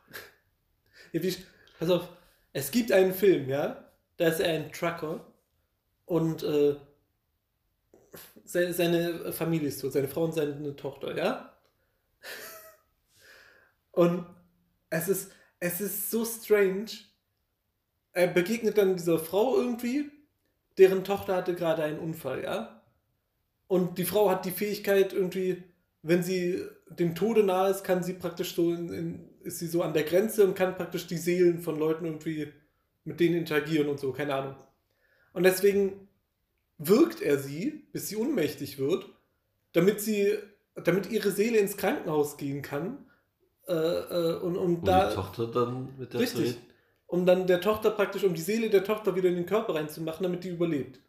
Pass 1.79 1.89
auf, 1.89 2.07
es 2.53 2.71
gibt 2.71 2.91
einen 2.93 3.13
Film, 3.13 3.49
ja, 3.49 3.89
da 4.15 4.27
ist 4.27 4.39
er 4.39 4.53
ein 4.53 4.71
Trucker 4.71 5.25
und 6.05 6.43
äh, 6.43 6.75
seine, 8.43 9.31
Familie 9.31 9.67
ist 9.67 9.81
tot, 9.81 9.93
seine 9.93 10.07
Frau 10.07 10.25
und 10.25 10.33
seine 10.33 10.75
Tochter, 10.75 11.17
ja? 11.17 11.53
Und 13.91 14.25
es 14.89 15.07
ist, 15.07 15.31
es 15.59 15.81
ist 15.81 16.11
so 16.11 16.25
strange. 16.25 16.91
Er 18.11 18.27
begegnet 18.27 18.77
dann 18.77 18.95
dieser 18.95 19.19
Frau 19.19 19.57
irgendwie, 19.57 20.11
deren 20.77 21.03
Tochter 21.03 21.35
hatte 21.35 21.55
gerade 21.55 21.83
einen 21.83 21.99
Unfall, 21.99 22.43
ja? 22.43 22.81
Und 23.67 23.97
die 23.97 24.05
Frau 24.05 24.29
hat 24.29 24.45
die 24.45 24.51
Fähigkeit 24.51 25.13
irgendwie, 25.13 25.63
wenn 26.01 26.23
sie 26.23 26.63
dem 26.89 27.15
Tode 27.15 27.43
nahe 27.43 27.71
ist, 27.71 27.83
kann 27.83 28.03
sie 28.03 28.13
praktisch 28.13 28.55
so 28.55 28.71
in, 28.71 28.89
in, 28.89 29.29
ist 29.41 29.59
sie 29.59 29.67
so 29.67 29.81
an 29.81 29.93
der 29.93 30.03
Grenze 30.03 30.45
und 30.45 30.55
kann 30.55 30.75
praktisch 30.75 31.07
die 31.07 31.17
Seelen 31.17 31.61
von 31.61 31.79
Leuten 31.79 32.05
irgendwie 32.05 32.53
mit 33.05 33.19
denen 33.19 33.37
interagieren 33.37 33.87
und 33.87 33.99
so, 33.99 34.11
keine 34.11 34.35
Ahnung. 34.35 34.55
Und 35.33 35.43
deswegen 35.43 36.07
wirkt 36.77 37.21
er 37.21 37.37
sie, 37.39 37.87
bis 37.91 38.09
sie 38.09 38.17
ohnmächtig 38.17 38.79
wird, 38.79 39.05
damit 39.73 40.01
sie, 40.01 40.37
damit 40.75 41.09
ihre 41.09 41.31
Seele 41.31 41.57
ins 41.57 41.77
Krankenhaus 41.77 42.37
gehen 42.37 42.61
kann. 42.61 43.05
Äh, 43.67 43.73
äh, 43.73 44.39
und 44.39 44.57
um 44.57 44.75
Und 44.75 44.87
da 44.87 45.09
die 45.09 45.15
Tochter 45.15 45.47
dann 45.47 45.97
mit 45.97 46.13
der 46.13 46.21
Richtig. 46.21 46.57
um 47.07 47.25
dann 47.25 47.47
der 47.47 47.61
Tochter 47.61 47.91
praktisch, 47.91 48.23
um 48.23 48.33
die 48.33 48.41
Seele 48.41 48.69
der 48.69 48.83
Tochter 48.83 49.15
wieder 49.15 49.29
in 49.29 49.35
den 49.35 49.45
Körper 49.45 49.75
reinzumachen, 49.75 50.23
damit 50.23 50.43
die 50.43 50.49
überlebt. 50.49 50.99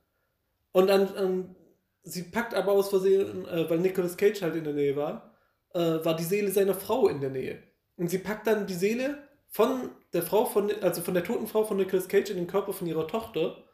Und 0.73 0.88
dann, 0.88 1.12
ähm, 1.18 1.56
sie 2.02 2.25
packt 2.25 2.54
aber 2.54 2.73
aus 2.73 2.88
Versehen, 2.88 3.46
äh, 3.46 3.68
weil 3.68 3.78
Nicolas 3.78 4.16
Cage 4.16 4.42
halt 4.42 4.56
in 4.56 4.64
der 4.64 4.75
Nähe 4.75 4.96
war, 4.96 5.35
äh, 5.75 6.04
war 6.04 6.16
die 6.16 6.25
Seele 6.25 6.50
seiner 6.50 6.75
Frau 6.75 7.08
in 7.08 7.20
der 7.20 7.30
Nähe. 7.30 7.62
Und 7.96 8.11
sie 8.11 8.18
packt 8.18 8.46
dann 8.46 8.66
die 8.66 8.75
Seele 8.75 9.18
von 9.49 9.90
der 10.12 10.23
Frau, 10.23 10.44
von, 10.44 10.70
also 10.82 11.02
von 11.02 11.14
der 11.14 11.25
toten 11.25 11.46
Frau 11.46 11.64
von 11.64 11.76
Nicolas 11.76 12.08
Cage 12.08 12.30
in 12.30 12.37
den 12.37 12.46
Körper 12.46 12.73
von 12.73 12.87
ihrer 12.87 13.08
Tochter. 13.08 13.64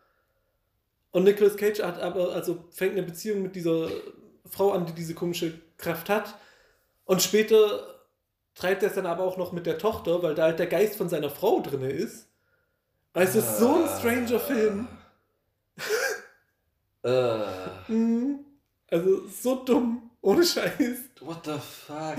Und 1.13 1.25
Nicolas 1.25 1.57
Cage 1.57 1.83
hat 1.83 2.01
aber, 2.01 2.33
also 2.33 2.65
fängt 2.71 2.93
eine 2.93 3.03
Beziehung 3.03 3.43
mit 3.43 3.55
dieser 3.55 3.89
Frau 4.51 4.73
an, 4.73 4.87
die 4.87 4.93
diese 4.93 5.15
komische 5.15 5.61
Kraft 5.79 6.09
hat. 6.09 6.35
Und 7.05 7.23
später 7.23 7.87
treibt 8.55 8.83
er 8.83 8.89
es 8.89 8.95
dann 8.95 9.07
aber 9.07 9.23
auch 9.25 9.37
noch 9.37 9.53
mit 9.53 9.67
der 9.67 9.79
Tochter, 9.79 10.23
weil 10.23 10.35
da 10.35 10.45
halt 10.45 10.59
der 10.59 10.67
Geist 10.67 10.97
von 10.97 11.09
seiner 11.09 11.31
Frau 11.31 11.61
drin 11.61 11.83
ist. 11.83 12.27
Aber 13.13 13.25
es 13.25 13.35
ist 13.35 13.59
so 13.59 13.75
ein 13.75 13.89
stranger 13.99 14.41
Film. 14.41 14.89
Mhm. 17.89 18.45
Also 18.91 19.27
so 19.29 19.57
dumm. 19.65 20.11
Ohne 20.21 20.45
Scheiß. 20.45 20.99
what 21.21 21.45
the 21.45 21.59
fuck? 21.59 22.17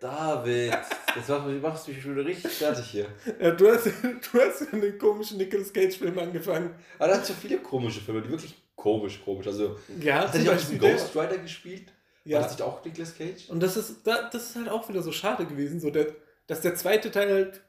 David, 0.00 0.78
das 1.14 1.28
macht 1.28 1.46
mich, 1.46 1.60
machst 1.62 1.88
mich 1.88 2.02
schon 2.02 2.18
richtig 2.18 2.52
fertig 2.52 2.84
hier. 2.86 3.06
Ja, 3.40 3.50
du 3.52 3.68
hast, 3.70 3.86
du 4.32 4.40
hast 4.40 4.60
ja 4.62 4.66
einen 4.72 4.98
komischen 4.98 5.38
Nicolas 5.38 5.72
Cage-Film 5.72 6.18
angefangen. 6.18 6.74
Aber 6.98 7.10
er 7.12 7.18
hat 7.18 7.26
so 7.26 7.34
viele 7.34 7.58
komische 7.58 8.00
Filme, 8.00 8.22
die 8.22 8.30
wirklich 8.30 8.54
komisch, 8.76 9.20
komisch. 9.24 9.46
Also, 9.46 9.78
Ja, 10.00 10.20
hat 10.20 10.34
er 10.34 10.40
nicht 10.40 10.50
auch 10.50 10.56
diesen 10.56 10.78
Ghost 10.78 11.14
Rider 11.16 11.38
gespielt? 11.38 11.86
War 11.86 12.32
Ja. 12.32 12.42
das 12.42 12.52
nicht 12.52 12.62
auch 12.62 12.84
Nicolas 12.84 13.16
Cage? 13.16 13.48
Und 13.48 13.62
das 13.62 13.76
ist, 13.76 14.06
da- 14.06 14.28
das 14.30 14.50
ist 14.50 14.56
halt 14.56 14.68
auch 14.68 14.88
wieder 14.88 15.02
so 15.02 15.12
schade 15.12 15.44
gewesen, 15.46 15.80
so 15.80 15.90
der, 15.90 16.08
dass 16.46 16.60
der 16.62 16.74
zweite 16.74 17.10
Teil 17.10 17.32
halt 17.32 17.60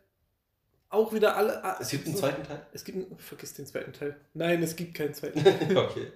auch 0.89 1.11
wieder 1.13 1.35
alle. 1.35 1.61
Es 1.79 1.89
gibt 1.89 2.05
einen 2.05 2.15
so- 2.15 2.21
zweiten 2.21 2.43
Teil? 2.43 2.65
Es 2.71 2.83
gibt 2.85 2.97
einen, 2.97 3.17
vergiss 3.17 3.53
den 3.53 3.65
zweiten 3.65 3.91
Teil. 3.91 4.15
Nein, 4.33 4.63
es 4.63 4.75
gibt 4.75 4.93
keinen 4.95 5.13
zweiten 5.13 5.43
Teil. 5.43 5.77
okay. 5.77 6.07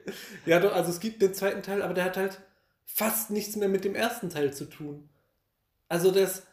ja, 0.46 0.60
doch, 0.60 0.74
also 0.74 0.90
es 0.90 1.00
gibt 1.00 1.22
den 1.22 1.34
zweiten 1.34 1.62
Teil, 1.64 1.82
aber 1.82 1.94
der 1.94 2.06
hat 2.06 2.18
halt 2.18 2.40
fast 2.86 3.30
nichts 3.30 3.56
mehr 3.56 3.68
mit 3.70 3.84
dem 3.84 3.94
ersten 3.96 4.30
Teil 4.30 4.54
zu 4.54 4.66
tun. 4.66 5.10
Also 5.90 6.12
das, 6.12 6.44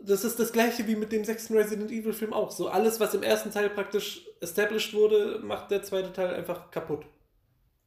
das 0.00 0.24
ist 0.24 0.38
das 0.38 0.52
gleiche 0.52 0.86
wie 0.86 0.96
mit 0.96 1.12
dem 1.12 1.24
sechsten 1.24 1.56
Resident 1.56 1.90
Evil 1.90 2.12
Film 2.12 2.32
auch. 2.32 2.50
So 2.50 2.68
alles, 2.68 3.00
was 3.00 3.14
im 3.14 3.22
ersten 3.22 3.50
Teil 3.50 3.70
praktisch 3.70 4.26
established 4.40 4.94
wurde, 4.94 5.40
macht 5.42 5.70
der 5.70 5.82
zweite 5.82 6.12
Teil 6.12 6.34
einfach 6.34 6.70
kaputt. 6.70 7.04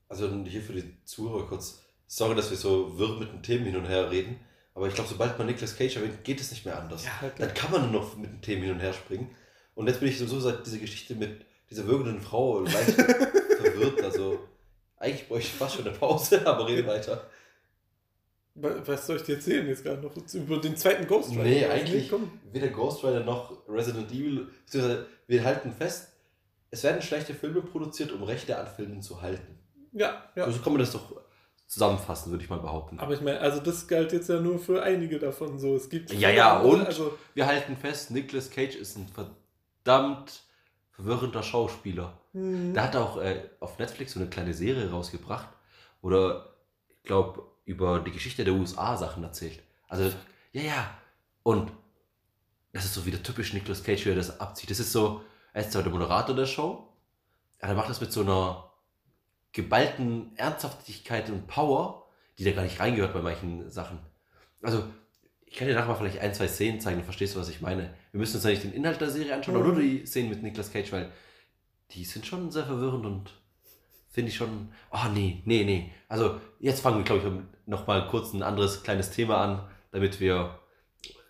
Also 0.09 0.29
hier 0.45 0.61
für 0.61 0.73
die 0.73 1.03
Zuhörer 1.05 1.47
kurz. 1.47 1.81
Sorry, 2.07 2.35
dass 2.35 2.49
wir 2.49 2.57
so 2.57 2.97
wirr 2.99 3.17
mit 3.17 3.31
den 3.31 3.41
Themen 3.41 3.65
hin 3.65 3.77
und 3.77 3.85
her 3.85 4.11
reden. 4.11 4.39
Aber 4.73 4.87
ich 4.87 4.93
glaube, 4.93 5.09
sobald 5.09 5.37
man 5.37 5.47
Nicolas 5.47 5.77
Cage 5.77 5.95
erwähnt, 5.95 6.23
geht 6.23 6.41
es 6.41 6.51
nicht 6.51 6.65
mehr 6.65 6.77
anders. 6.77 7.05
Ja, 7.05 7.29
klar. 7.29 7.31
Dann 7.37 7.53
kann 7.53 7.71
man 7.71 7.91
nur 7.91 8.01
noch 8.01 8.17
mit 8.17 8.29
den 8.29 8.41
Themen 8.41 8.63
hin 8.63 8.71
und 8.73 8.79
her 8.79 8.93
springen. 8.93 9.33
Und 9.75 9.87
jetzt 9.87 9.99
bin 9.99 10.09
ich 10.09 10.17
sowieso 10.17 10.39
seit 10.39 10.65
dieser 10.65 10.79
Geschichte 10.79 11.15
mit 11.15 11.45
dieser 11.69 11.87
würgenden 11.87 12.21
Frau 12.21 12.59
leicht 12.59 12.91
verwirrt. 13.61 14.03
Also 14.03 14.39
eigentlich 14.97 15.27
bräuchte 15.27 15.47
ich 15.47 15.53
fast 15.53 15.75
schon 15.75 15.87
eine 15.87 15.97
Pause, 15.97 16.45
aber 16.45 16.67
rede 16.67 16.85
weiter. 16.85 17.29
Wa- 18.55 18.81
Was 18.85 19.07
soll 19.07 19.17
ich 19.17 19.23
dir 19.23 19.35
erzählen 19.35 19.67
jetzt 19.67 19.83
gerade 19.83 20.01
noch 20.01 20.13
über 20.33 20.57
den 20.57 20.75
zweiten 20.75 21.07
Ghost 21.07 21.31
Rider? 21.31 21.43
Nee, 21.43 21.65
eigentlich 21.65 22.11
weder 22.51 22.67
Ghost 22.67 23.03
Rider 23.03 23.21
noch 23.23 23.67
Resident 23.67 24.11
Evil. 24.11 24.47
Wir 25.27 25.43
halten 25.43 25.71
fest, 25.71 26.09
es 26.69 26.83
werden 26.83 27.01
schlechte 27.01 27.33
Filme 27.33 27.61
produziert, 27.61 28.11
um 28.11 28.23
Rechte 28.23 28.57
an 28.57 28.67
Filmen 28.67 29.01
zu 29.01 29.21
halten. 29.21 29.57
Ja, 29.93 30.23
ja. 30.35 30.49
So 30.51 30.59
kann 30.61 30.73
man 30.73 30.79
das 30.81 30.91
doch 30.91 31.21
zusammenfassen, 31.67 32.31
würde 32.31 32.43
ich 32.43 32.49
mal 32.49 32.59
behaupten. 32.59 32.99
Aber 32.99 33.13
ich 33.13 33.21
meine, 33.21 33.39
also 33.39 33.61
das 33.61 33.87
galt 33.87 34.11
jetzt 34.11 34.27
ja 34.29 34.39
nur 34.41 34.59
für 34.59 34.83
einige 34.83 35.19
davon 35.19 35.57
so. 35.57 35.75
Es 35.75 35.89
gibt 35.89 36.11
Ja, 36.13 36.29
ja, 36.29 36.59
und? 36.59 36.85
Also, 36.85 37.17
Wir 37.33 37.45
halten 37.47 37.77
fest, 37.77 38.11
Nicolas 38.11 38.49
Cage 38.49 38.75
ist 38.75 38.97
ein 38.97 39.07
verdammt 39.07 40.43
verwirrender 40.91 41.43
Schauspieler. 41.43 42.19
hm, 42.33 42.73
Der 42.73 42.83
hat 42.83 42.95
auch 42.97 43.17
äh, 43.21 43.49
auf 43.61 43.79
Netflix 43.79 44.13
so 44.13 44.19
eine 44.19 44.29
kleine 44.29 44.53
Serie 44.53 44.89
rausgebracht, 44.91 45.47
oder 46.01 46.55
ich 46.89 47.03
glaube, 47.03 47.43
über 47.65 47.99
die 47.99 48.11
Geschichte 48.11 48.43
der 48.43 48.53
USA 48.53 48.97
Sachen 48.97 49.23
erzählt. 49.23 49.61
Also, 49.87 50.11
ja, 50.51 50.61
ja. 50.61 50.97
Und 51.43 51.71
das 52.73 52.85
ist 52.85 52.93
so 52.93 53.05
wieder 53.05 53.21
typisch 53.21 53.53
Nicolas 53.53 53.83
Cage, 53.83 54.05
wie 54.05 54.09
er 54.09 54.15
das 54.15 54.39
abzieht. 54.39 54.69
Das 54.69 54.79
ist 54.79 54.91
so, 54.91 55.21
er 55.53 55.61
ist 55.61 55.71
zwar 55.71 55.83
der 55.83 55.91
Moderator 55.91 56.35
der 56.35 56.45
Show, 56.45 56.87
aber 57.59 57.71
er 57.71 57.75
macht 57.75 57.89
das 57.89 58.01
mit 58.01 58.11
so 58.11 58.21
einer 58.21 58.71
geballten 59.51 60.35
Ernsthaftigkeit 60.37 61.29
und 61.29 61.47
Power, 61.47 62.07
die 62.37 62.43
da 62.43 62.51
gar 62.51 62.63
nicht 62.63 62.79
reingehört 62.79 63.13
bei 63.13 63.21
manchen 63.21 63.69
Sachen. 63.69 63.99
Also, 64.61 64.85
ich 65.45 65.57
kann 65.57 65.67
dir 65.67 65.75
nachher 65.75 65.87
mal 65.87 65.95
vielleicht 65.95 66.19
ein, 66.19 66.33
zwei 66.33 66.47
Szenen 66.47 66.79
zeigen, 66.79 66.97
dann 66.97 67.05
verstehst 67.05 67.35
du, 67.35 67.39
was 67.39 67.49
ich 67.49 67.59
meine. 67.59 67.93
Wir 68.11 68.19
müssen 68.19 68.35
uns 68.35 68.45
ja 68.45 68.51
nicht 68.51 68.63
den 68.63 68.73
Inhalt 68.73 69.01
der 69.01 69.09
Serie 69.09 69.35
anschauen, 69.35 69.55
aber 69.55 69.65
nur 69.65 69.81
die 69.81 70.05
Szenen 70.05 70.29
mit 70.29 70.41
Nicolas 70.41 70.71
Cage, 70.71 70.91
weil 70.93 71.11
die 71.91 72.05
sind 72.05 72.25
schon 72.25 72.51
sehr 72.51 72.65
verwirrend 72.65 73.05
und 73.05 73.40
finde 74.11 74.29
ich 74.29 74.35
schon. 74.37 74.71
Oh 74.91 75.07
nee, 75.13 75.41
nee, 75.45 75.63
nee. 75.63 75.91
Also 76.07 76.39
jetzt 76.59 76.81
fangen 76.81 76.97
wir, 76.97 77.03
glaube 77.03 77.21
ich, 77.25 77.67
noch 77.67 77.87
mal 77.87 78.07
kurz 78.09 78.33
ein 78.33 78.43
anderes 78.43 78.83
kleines 78.83 79.09
Thema 79.11 79.37
an, 79.37 79.67
damit 79.91 80.19
wir 80.19 80.59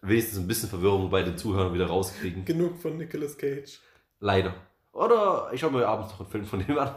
wenigstens 0.01 0.39
ein 0.39 0.47
bisschen 0.47 0.67
Verwirrung 0.69 1.09
bei 1.09 1.23
den 1.23 1.37
Zuhörern 1.37 1.73
wieder 1.73 1.87
rauskriegen. 1.87 2.43
genug 2.43 2.81
von 2.81 2.97
Nicolas 2.97 3.37
Cage. 3.37 3.79
Leider. 4.19 4.53
Oder 4.93 5.49
ich 5.53 5.61
schaue 5.61 5.71
mir 5.71 5.87
abends 5.87 6.11
noch 6.11 6.19
einen 6.21 6.29
Film 6.29 6.45
von 6.45 6.59
dem 6.65 6.77
an. 6.77 6.95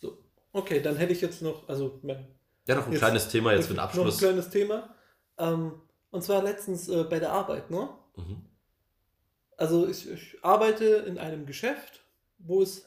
So. 0.00 0.18
Okay, 0.52 0.80
dann 0.80 0.96
hätte 0.96 1.12
ich 1.12 1.20
jetzt 1.20 1.42
noch, 1.42 1.68
also 1.68 2.00
Ja, 2.66 2.74
noch 2.76 2.86
ein 2.86 2.92
Jetzt- 2.92 3.00
kleines 3.00 3.28
Thema 3.28 3.52
jetzt 3.52 3.68
mit 3.68 3.76
noch 3.76 3.84
Abschluss. 3.84 4.16
ein 4.16 4.18
kleines 4.18 4.50
Thema. 4.50 4.94
Ähm, 5.38 5.72
und 6.10 6.22
zwar 6.22 6.42
letztens 6.42 6.88
äh, 6.88 7.04
bei 7.04 7.18
der 7.18 7.32
Arbeit, 7.32 7.70
ne? 7.70 7.88
Mhm. 8.16 8.44
Also 9.56 9.86
ich, 9.88 10.10
ich 10.10 10.36
arbeite 10.42 10.84
in 10.84 11.18
einem 11.18 11.46
Geschäft, 11.46 12.04
wo 12.38 12.62
es 12.62 12.84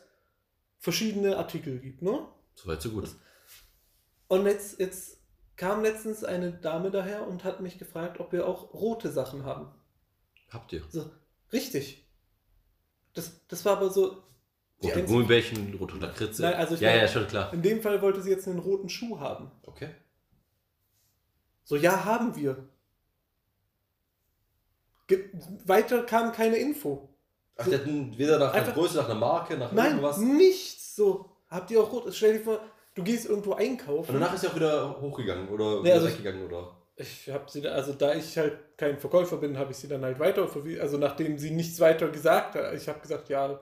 verschiedene 0.80 1.38
Artikel 1.38 1.80
gibt, 1.80 2.02
ne? 2.02 2.28
Soweit 2.56 2.82
so 2.82 2.92
gut. 2.92 3.10
Und 4.28 4.46
jetzt, 4.46 4.80
jetzt 4.80 5.18
kam 5.56 5.82
letztens 5.82 6.24
eine 6.24 6.52
Dame 6.52 6.92
daher 6.92 7.28
und 7.28 7.44
hat 7.44 7.62
mich 7.62 7.78
gefragt, 7.78 8.20
ob 8.20 8.32
wir 8.32 8.48
auch 8.48 8.74
rote 8.74 9.12
Sachen 9.12 9.46
haben. 9.46 9.72
Habt 10.50 10.74
ihr? 10.74 10.84
So, 10.90 11.10
richtig. 11.52 12.06
Das, 13.14 13.46
das 13.48 13.64
war 13.66 13.78
aber 13.78 13.90
so. 13.90 14.24
Rote 14.84 15.04
Gummibärchen, 15.06 15.74
rote 15.76 15.98
Lakritze. 15.98 16.44
Nein, 16.44 16.54
also 16.54 16.76
ich 16.76 16.82
ja, 16.82 16.90
meine- 16.90 17.02
ja, 17.02 17.08
schon 17.08 17.28
klar. 17.28 17.52
In 17.54 17.64
dem 17.64 17.82
Fall 17.82 18.02
wollte 18.02 18.22
sie 18.22 18.30
jetzt 18.30 18.48
einen 18.48 18.60
roten 18.60 18.90
Schuh 18.90 19.20
haben. 19.20 19.50
Okay. 19.64 19.90
So, 21.64 21.76
ja, 21.76 22.06
haben 22.06 22.36
wir. 22.36 22.70
Weiter 25.66 26.04
kam 26.04 26.32
keine 26.32 26.58
Info. 26.58 27.10
Ach, 27.58 27.66
die 27.66 27.74
hatten 27.76 28.18
weder 28.18 28.38
nach 28.40 28.54
einer 28.54 28.72
Größe, 28.72 28.98
nach 28.98 29.06
einer 29.06 29.16
Marke, 29.20 29.58
nach 29.58 29.72
Nein, 29.72 29.92
irgendwas. 29.92 30.18
nichts. 30.18 30.96
So, 30.96 31.30
habt 31.50 31.72
ihr 31.72 31.82
auch 31.82 31.92
rot? 31.92 32.14
Stell 32.14 32.34
dir 32.38 32.44
vor, 32.44 32.60
du 32.96 33.04
gehst 33.04 33.26
irgendwo 33.28 33.54
einkaufen. 33.54 34.14
Und 34.14 34.22
danach 34.22 34.34
ist 34.34 34.42
sie 34.42 34.48
auch 34.48 34.56
wieder 34.56 35.00
hochgegangen 35.02 35.48
oder 35.50 35.78
Nee, 35.78 35.86
wieder 35.86 35.94
also- 35.96 36.08
weggegangen, 36.08 36.46
oder? 36.46 36.74
Ich 37.00 37.30
habe 37.30 37.46
sie, 37.48 37.62
da, 37.62 37.74
also 37.74 37.94
da 37.94 38.16
ich 38.16 38.36
halt 38.40 38.58
kein 38.76 38.98
Verkäufer 38.98 39.38
bin, 39.38 39.56
habe 39.60 39.72
ich 39.72 39.78
sie 39.78 39.88
dann 39.88 40.04
halt 40.04 40.18
weiter 40.18 40.48
verwiesen. 40.48 40.82
Also 40.82 40.98
nachdem 40.98 41.38
sie 41.38 41.52
nichts 41.52 41.80
weiter 41.80 42.10
gesagt 42.10 42.56
hat, 42.56 42.74
ich 42.74 42.88
habe 42.90 43.00
gesagt, 43.00 43.30
ja, 43.30 43.60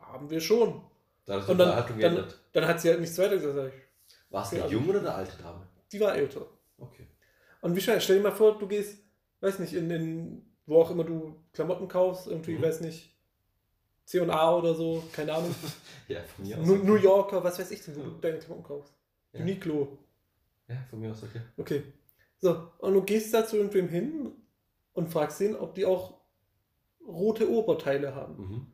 haben 0.00 0.30
wir 0.30 0.40
schon. 0.40 0.80
Da 1.26 1.36
Und 1.36 1.48
die 1.48 1.56
dann, 1.56 1.86
dann, 2.00 2.24
dann 2.52 2.66
hat 2.66 2.80
sie 2.80 2.88
halt 2.88 3.00
nichts 3.00 3.18
weiter 3.18 3.36
gesagt. 3.36 3.74
War 4.30 4.42
es 4.42 4.52
Ja, 4.52 4.62
eine 4.64 4.72
junge 4.72 4.88
oder 4.90 5.00
eine 5.00 5.14
alte 5.14 5.36
Dame? 5.42 5.66
Die 5.92 6.00
war 6.00 6.14
älter. 6.14 6.46
Okay. 6.78 7.06
Und 7.60 7.76
wie 7.76 7.80
schnell, 7.82 8.00
stell 8.00 8.16
dir 8.16 8.22
mal 8.22 8.32
vor, 8.34 8.58
du 8.58 8.66
gehst 8.66 8.98
weiß 9.42 9.58
nicht, 9.58 9.74
in, 9.74 9.90
in 9.90 10.47
wo 10.68 10.80
auch 10.82 10.90
immer 10.90 11.02
du 11.04 11.34
Klamotten 11.52 11.88
kaufst, 11.88 12.26
irgendwie, 12.28 12.56
Mhm. 12.56 12.62
weiß 12.62 12.80
nicht, 12.82 13.14
C&A 14.04 14.54
oder 14.56 14.74
so, 14.74 15.02
keine 15.12 15.34
Ahnung, 15.34 15.54
Ja, 16.08 16.22
von 16.22 16.46
mir 16.46 16.58
aus. 16.58 16.66
New. 16.66 16.76
New 16.76 16.94
Yorker, 16.96 17.42
was 17.42 17.58
weiß 17.58 17.70
ich 17.72 17.84
denn, 17.84 17.96
wo 17.96 18.02
du 18.02 18.10
Ja. 18.10 18.18
deine 18.20 18.38
Klamotten 18.38 18.62
kaufst. 18.62 18.94
Ja. 19.32 19.40
Uniqlo. 19.40 19.98
Ja, 20.68 20.76
von 20.90 21.00
mir 21.00 21.10
aus, 21.10 21.22
okay. 21.22 21.40
Okay. 21.56 21.82
So, 22.40 22.70
und 22.78 22.94
du 22.94 23.02
gehst 23.02 23.34
da 23.34 23.44
zu 23.46 23.56
irgendwem 23.56 23.88
hin 23.88 24.32
und 24.92 25.10
fragst 25.10 25.40
ihn, 25.40 25.56
ob 25.56 25.74
die 25.74 25.84
auch 25.84 26.14
rote 27.06 27.50
Oberteile 27.50 28.14
haben. 28.14 28.36
Mhm. 28.38 28.66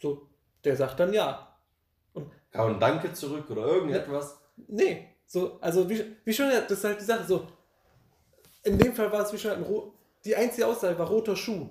So, 0.00 0.28
der 0.64 0.76
sagt 0.76 1.00
dann 1.00 1.12
ja. 1.12 1.48
Kann 2.50 2.72
man 2.72 2.80
Danke 2.80 3.12
zurück 3.14 3.50
oder 3.50 3.66
irgendetwas? 3.66 4.38
Nee, 4.68 5.08
so, 5.26 5.58
also 5.60 5.88
wie, 5.88 6.04
wie 6.24 6.32
schon, 6.34 6.50
das 6.50 6.70
ist 6.70 6.84
halt 6.84 7.00
die 7.00 7.04
Sache, 7.04 7.24
so, 7.24 7.46
in 8.64 8.78
dem 8.78 8.94
Fall 8.94 9.12
war 9.12 9.24
es 9.24 9.32
wie 9.32 9.38
schon 9.38 9.52
ein 9.52 9.62
Ro 9.62 9.94
die 10.24 10.36
einzige 10.36 10.66
Aussage 10.66 10.98
war 10.98 11.08
roter 11.08 11.36
Schuh. 11.36 11.68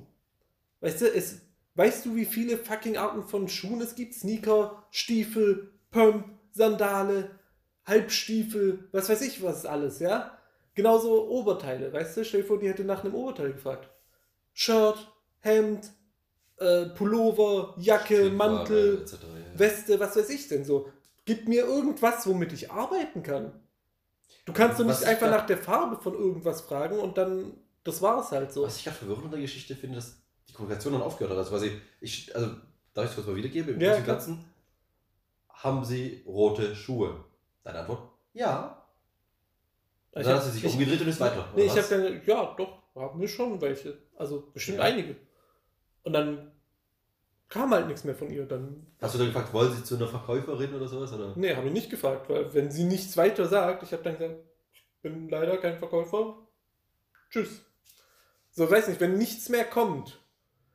Weißt 0.81 1.01
du, 1.01 1.05
es, 1.05 1.41
weißt 1.75 2.05
du, 2.05 2.15
wie 2.15 2.25
viele 2.25 2.57
fucking 2.57 2.97
Arten 2.97 3.23
von 3.23 3.47
Schuhen 3.47 3.81
es 3.81 3.95
gibt? 3.95 4.13
Sneaker, 4.13 4.83
Stiefel, 4.91 5.71
Pump, 5.91 6.25
Sandale, 6.51 7.31
Halbstiefel, 7.85 8.87
was 8.91 9.09
weiß 9.09 9.21
ich 9.21 9.41
was 9.41 9.65
alles, 9.65 9.99
ja? 9.99 10.37
Genauso 10.73 11.29
Oberteile, 11.29 11.91
weißt 11.91 12.17
du? 12.17 12.25
Stell 12.25 12.41
dir 12.41 12.47
vor, 12.47 12.59
die 12.59 12.69
hätte 12.69 12.83
nach 12.83 13.03
einem 13.03 13.15
Oberteil 13.15 13.53
gefragt. 13.53 13.89
Shirt, 14.53 15.11
Hemd, 15.39 15.91
äh, 16.57 16.85
Pullover, 16.87 17.75
Jacke, 17.77 18.29
Mantel, 18.29 19.01
etc. 19.01 19.13
Ja. 19.13 19.59
Weste, 19.59 19.99
was 19.99 20.15
weiß 20.15 20.29
ich 20.29 20.47
denn 20.47 20.63
so. 20.63 20.89
Gib 21.25 21.47
mir 21.47 21.65
irgendwas, 21.65 22.25
womit 22.27 22.53
ich 22.53 22.71
arbeiten 22.71 23.23
kann. 23.23 23.51
Du 24.45 24.53
kannst 24.53 24.79
doch 24.79 24.85
nicht 24.85 25.01
ich 25.01 25.07
einfach 25.07 25.29
nach 25.29 25.45
der 25.45 25.57
Farbe 25.57 26.01
von 26.01 26.13
irgendwas 26.13 26.61
fragen 26.61 26.99
und 26.99 27.17
dann, 27.17 27.53
das 27.83 28.01
war 28.01 28.21
es 28.21 28.31
halt 28.31 28.51
so. 28.51 28.63
Was 28.63 28.77
ich 28.77 28.83
gerade 28.83 28.97
verwirrend 28.97 29.25
an 29.25 29.31
der 29.31 29.41
Geschichte 29.41 29.75
finde, 29.75 29.95
dass 29.97 30.17
die 30.49 30.53
Kommunikation 30.53 30.93
dann 30.93 31.01
aufgehört 31.03 31.31
hat. 31.31 31.37
Also 31.37 31.51
quasi, 31.51 31.79
ich, 31.99 32.35
also, 32.35 32.47
darf 32.93 33.05
ich 33.05 33.09
es 33.11 33.15
kurz 33.15 33.27
mal 33.27 33.35
wiedergeben? 33.35 33.75
Im 33.75 33.81
Ja, 33.81 33.91
Großen. 33.91 34.05
Ganzen, 34.05 34.45
haben 35.49 35.85
sie 35.85 36.23
rote 36.25 36.75
Schuhe? 36.75 37.23
Deine 37.63 37.79
Antwort? 37.79 38.09
Ja. 38.33 38.83
Und 40.13 40.25
dann 40.25 40.35
hat 40.35 40.43
sie 40.43 40.51
sich 40.51 40.63
ich- 40.65 40.73
umgedreht 40.73 41.01
und 41.01 41.07
ist 41.07 41.19
weiter. 41.19 41.47
Nee, 41.55 41.65
ich 41.65 41.71
habe 41.77 41.87
dann, 41.89 42.21
ja, 42.25 42.53
doch, 42.57 42.81
haben 42.95 43.21
wir 43.21 43.27
schon 43.27 43.61
welche. 43.61 43.97
Also 44.17 44.49
bestimmt 44.53 44.79
Ja. 44.79 44.83
einige. 44.85 45.15
Und 46.03 46.13
dann 46.13 46.50
kam 47.51 47.71
halt 47.71 47.87
nichts 47.87 48.03
mehr 48.05 48.15
von 48.15 48.31
ihr. 48.31 48.45
Dann, 48.45 48.87
Hast 48.99 49.13
du 49.13 49.19
dann 49.19 49.27
gefragt, 49.27 49.53
wollen 49.53 49.73
sie 49.73 49.83
zu 49.83 49.95
einer 49.95 50.07
Verkäuferin 50.07 50.73
oder 50.73 50.87
sowas? 50.87 51.13
Oder? 51.13 51.33
nee, 51.35 51.53
habe 51.53 51.67
ich 51.67 51.73
nicht 51.73 51.91
gefragt, 51.91 52.27
weil 52.29 52.51
wenn 52.53 52.71
sie 52.71 52.85
nichts 52.85 53.15
weiter 53.17 53.45
sagt, 53.45 53.83
ich 53.83 53.91
habe 53.91 54.01
dann 54.01 54.17
gesagt, 54.17 54.39
ich 54.71 54.83
bin 55.01 55.29
leider 55.29 55.57
kein 55.57 55.77
Verkäufer. 55.77 56.47
Tschüss. 57.29 57.61
So, 58.51 58.69
weiß 58.69 58.87
nicht, 58.87 58.99
wenn 58.99 59.17
nichts 59.17 59.49
mehr 59.49 59.65
kommt. 59.65 60.19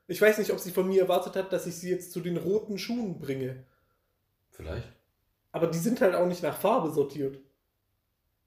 Ich 0.07 0.21
weiß 0.21 0.39
nicht, 0.39 0.53
ob 0.53 0.61
sie 0.61 0.71
von 0.71 0.87
mir 0.87 1.03
erwartet 1.03 1.35
hat, 1.35 1.53
dass 1.53 1.67
ich 1.67 1.77
sie 1.77 1.91
jetzt 1.91 2.13
zu 2.13 2.21
den 2.21 2.37
roten 2.37 2.79
Schuhen 2.79 3.19
bringe. 3.19 3.65
Vielleicht. 4.51 4.93
Aber 5.53 5.67
die 5.67 5.79
sind 5.79 6.01
halt 6.01 6.15
auch 6.15 6.27
nicht 6.27 6.43
nach 6.43 6.57
Farbe 6.59 6.91
sortiert. 6.93 7.39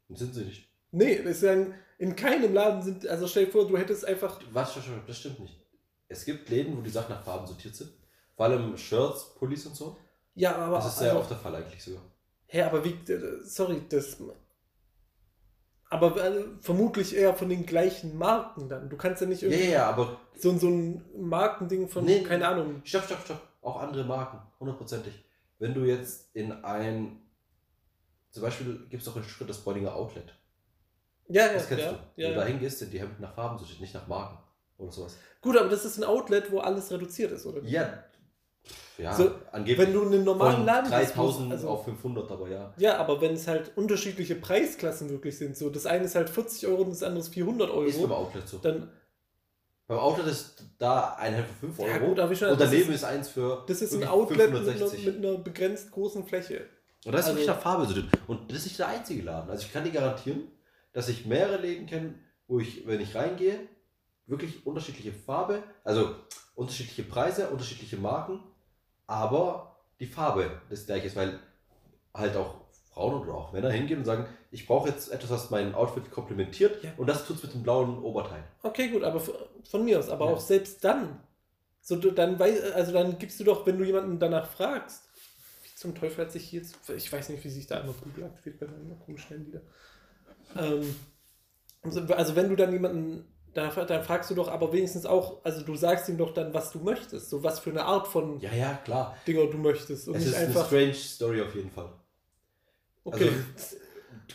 Sind 0.10 0.34
sie 0.34 0.46
nicht. 0.46 0.70
Nee, 0.92 1.14
ist 1.14 1.44
ja 1.44 1.54
in, 1.54 1.74
in 1.98 2.16
keinem 2.16 2.54
Laden 2.54 2.82
sind, 2.82 3.08
also 3.08 3.28
stell 3.28 3.46
dir 3.46 3.52
vor, 3.52 3.68
du 3.68 3.78
hättest 3.78 4.06
einfach, 4.06 4.40
Was, 4.52 4.76
das 5.06 5.18
stimmt 5.18 5.40
nicht. 5.40 5.60
Es 6.08 6.26
gibt 6.26 6.50
Läden, 6.50 6.78
wo 6.78 6.82
die 6.82 6.90
Sachen 6.90 7.14
nach 7.14 7.24
Farben 7.24 7.46
sortiert 7.46 7.76
sind. 7.76 7.92
Vor 8.40 8.46
allem 8.46 8.78
Shirts, 8.78 9.36
Pullis 9.36 9.66
und 9.66 9.76
so. 9.76 9.98
ja, 10.34 10.56
aber, 10.56 10.78
Das 10.78 10.86
ist 10.88 11.00
sehr 11.00 11.10
also, 11.10 11.20
oft 11.20 11.30
der 11.30 11.38
Fall 11.38 11.54
eigentlich 11.58 11.84
sogar. 11.84 12.02
hä, 12.46 12.62
aber 12.62 12.86
wie, 12.86 12.98
sorry, 13.44 13.82
das, 13.90 14.16
aber 15.90 16.16
äh, 16.24 16.46
vermutlich 16.62 17.18
eher 17.18 17.34
von 17.34 17.50
den 17.50 17.66
gleichen 17.66 18.18
Marken 18.18 18.70
dann. 18.70 18.90
Du 18.90 18.96
kannst 18.96 19.22
ja 19.22 19.28
nicht 19.28 19.42
Ja, 19.42 19.50
irgendwie 19.50 19.66
ja, 19.72 19.80
ja, 19.80 19.90
aber 19.90 20.22
so, 20.38 20.58
so 20.58 20.70
ein 20.70 21.04
Markending 21.18 21.90
von, 21.90 22.06
Nee. 22.06 22.24
keine 22.24 22.48
Ahnung, 22.48 22.82
stopp, 22.86 23.04
stopp, 23.04 23.20
stopp. 23.26 23.42
Auch 23.62 23.82
andere 23.82 24.06
Marken, 24.06 24.40
hundertprozentig. 24.62 25.14
Wenn 25.58 25.74
du 25.74 25.82
jetzt 25.84 26.34
in 26.34 26.54
ein, 26.64 27.20
zum 28.30 28.44
Beispiel 28.44 28.88
gibt 28.90 29.02
es 29.04 29.10
auch 29.10 29.18
in 29.18 29.24
Schritt 29.24 29.50
das 29.50 29.58
Bollinger 29.58 29.94
Outlet. 29.94 30.34
ja, 31.28 31.48
ja, 31.48 31.54
Das 31.56 31.68
kennst 31.68 31.84
ja, 31.84 31.92
du. 31.92 31.98
ja, 32.16 32.28
Wenn 32.28 32.30
du 32.30 32.40
da 32.40 32.42
ja. 32.46 32.48
hingehst, 32.54 32.80
sind 32.80 32.94
die 32.94 33.02
Hemden 33.02 33.22
nach 33.22 33.34
Farben 33.34 33.58
sortiert, 33.58 33.82
nicht 33.82 33.94
nach 33.96 34.08
Marken 34.08 34.38
oder 34.78 34.94
sowas. 34.94 35.18
Gut, 35.42 35.58
aber 35.58 35.68
das 35.68 35.84
ist 35.84 35.98
ein 35.98 36.06
Outlet, 36.06 36.50
wo 36.54 36.60
alles 36.60 36.90
reduziert 36.90 37.34
ist, 37.34 37.46
oder? 37.46 37.62
Ja, 37.64 38.02
ja, 38.98 39.14
So, 39.14 39.32
angeblich 39.52 39.88
Wenn 39.88 39.94
du 39.94 40.02
einen 40.06 40.24
normalen 40.24 40.66
Laden 40.66 40.92
gehst, 40.92 41.18
wo- 41.18 41.22
3000 41.24 41.52
also- 41.54 41.70
auf 41.70 41.86
500, 41.86 42.30
aber 42.32 42.50
ja. 42.50 42.74
Ja, 42.78 42.98
aber 42.98 43.20
wenn 43.22 43.34
es 43.34 43.48
halt 43.48 43.72
unterschiedliche 43.78 44.36
Preisklassen 44.36 45.10
wirklich 45.10 45.38
sind, 45.38 45.56
so 45.58 45.70
das 45.70 45.86
eine 45.86 46.04
ist 46.06 46.16
halt 46.16 46.30
40 46.30 46.68
Euro 46.68 46.82
und 46.84 46.90
das 46.92 47.04
andere 47.04 47.22
ist 47.22 47.30
400 47.34 47.70
Ist 47.88 48.02
beim 48.02 48.12
Euro, 48.12 48.22
Outlet 48.26 48.48
so. 48.48 48.58
dann, 48.58 48.92
Beim 49.88 49.98
Outlet 49.98 50.28
ist 50.28 50.64
da 50.78 51.16
ein 51.16 51.34
für 51.36 51.66
5 51.68 51.80
Euro 51.80 51.88
ja 51.90 51.98
gut, 51.98 52.20
aber 52.20 52.32
ich 52.32 52.38
schon, 52.40 52.50
und 52.50 52.62
daneben 52.62 52.90
ist, 52.90 52.96
ist 52.98 53.04
eins 53.06 53.30
für 53.30 53.64
das 53.68 53.82
ist 53.82 53.92
ein 53.94 54.02
wirklich 54.02 54.12
Outlet 54.12 54.38
mit 54.52 54.62
einer, 54.62 54.72
560. 54.72 55.06
mit 55.06 55.18
einer 55.26 55.38
begrenzt 55.40 55.92
großen 55.92 56.26
Fläche. 56.28 56.66
Und 57.06 57.14
das 57.14 57.22
ist 57.22 57.28
wirklich 57.28 57.50
Also- 57.50 57.58
nach 57.58 57.62
Farbe 57.64 57.86
sortiert. 57.86 58.06
Und 58.28 58.52
das 58.52 58.58
ist 58.60 58.66
nicht 58.66 58.80
der 58.80 58.88
einzige 58.90 59.24
Laden. 59.24 59.50
Also 59.50 59.64
ich 59.66 59.74
kann 59.74 59.84
dir 59.86 59.92
garantieren, 59.92 60.44
dass 60.94 61.08
ich 61.10 61.26
mehrere 61.26 61.58
Läden 61.62 61.88
kenne, 61.88 62.16
wo 62.48 62.60
ich, 62.60 62.86
wenn 62.86 63.00
ich 63.00 63.16
reingehe, 63.16 63.58
wirklich 64.30 64.66
unterschiedliche 64.66 65.12
Farbe, 65.12 65.64
also 65.84 66.16
unterschiedliche 66.56 67.04
Preise, 67.04 67.50
unterschiedliche 67.50 67.98
Marken, 67.98 68.40
aber 69.08 69.78
die 70.00 70.06
Farbe 70.06 70.62
das 70.70 70.86
gleiche 70.86 71.08
ist, 71.08 71.16
weil 71.16 71.40
halt 72.14 72.36
auch 72.36 72.56
Frauen 72.94 73.22
oder 73.22 73.34
auch 73.34 73.54
Männer 73.54 73.72
hingehen 73.72 74.00
und 74.00 74.06
sagen, 74.06 74.26
ich 74.52 74.68
brauche 74.68 74.90
jetzt 74.90 75.12
etwas, 75.12 75.30
was 75.30 75.50
mein 75.52 75.74
Outfit 75.76 76.12
komplementiert 76.12 76.84
Ja. 76.84 76.92
und 76.98 77.08
das 77.08 77.26
tut's 77.26 77.44
mit 77.44 77.54
dem 77.54 77.64
blauen 77.64 78.02
Oberteil. 78.04 78.44
Okay, 78.64 78.90
gut, 78.90 79.04
aber 79.04 79.20
von 79.20 79.86
mir 79.86 80.00
aus, 80.00 80.10
aber 80.10 80.26
Ja. 80.26 80.32
auch 80.34 80.40
selbst 80.40 80.84
dann, 80.84 81.20
so 81.82 81.96
dann 81.96 82.40
also 82.42 82.92
dann 82.92 83.18
gibst 83.18 83.40
du 83.40 83.44
doch, 83.44 83.66
wenn 83.66 83.78
du 83.78 83.86
jemanden 83.86 84.20
danach 84.20 84.48
fragst, 84.50 85.04
wie 85.64 85.76
zum 85.76 85.96
Teufel 85.96 86.26
hat 86.26 86.32
sich 86.32 86.44
hier 86.50 86.62
jetzt, 86.62 86.76
ich 86.90 87.12
weiß 87.12 87.30
nicht, 87.30 87.44
wie 87.44 87.50
sich 87.50 87.68
da 87.68 87.80
einmal 87.80 87.96
Google 88.04 88.26
aktiviert 88.26 88.60
bei 88.60 88.68
meinem 88.68 89.00
komischen 89.00 89.52
da. 89.52 90.62
Ähm, 90.62 90.96
also, 91.82 92.02
also 92.14 92.36
wenn 92.36 92.50
du 92.50 92.56
dann 92.56 92.74
jemanden 92.74 93.26
fragst, 93.54 93.90
dann 93.90 94.04
fragst 94.04 94.30
du 94.30 94.36
doch 94.36 94.48
aber 94.48 94.72
wenigstens 94.74 95.06
auch, 95.06 95.44
also 95.44 95.62
du 95.64 95.76
sagst 95.76 96.08
ihm 96.10 96.18
doch 96.18 96.34
dann, 96.34 96.54
was 96.54 96.72
du 96.72 96.80
möchtest, 96.80 97.30
so 97.30 97.44
was 97.44 97.60
für 97.60 97.70
eine 97.72 97.84
Art 97.84 98.08
von 98.08 98.40
Ja, 98.40 98.54
ja, 98.54 98.74
klar. 98.84 99.18
Dinger 99.28 99.48
du 99.48 99.58
möchtest 99.58 100.08
und 100.08 100.16
es 100.16 100.28
ist 100.28 100.36
eine 100.36 100.52
strange 100.52 100.94
Story 100.94 101.42
auf 101.42 101.56
jeden 101.56 101.72
Fall. 101.72 101.92
okay, 103.04 103.30
Also, 103.56 103.76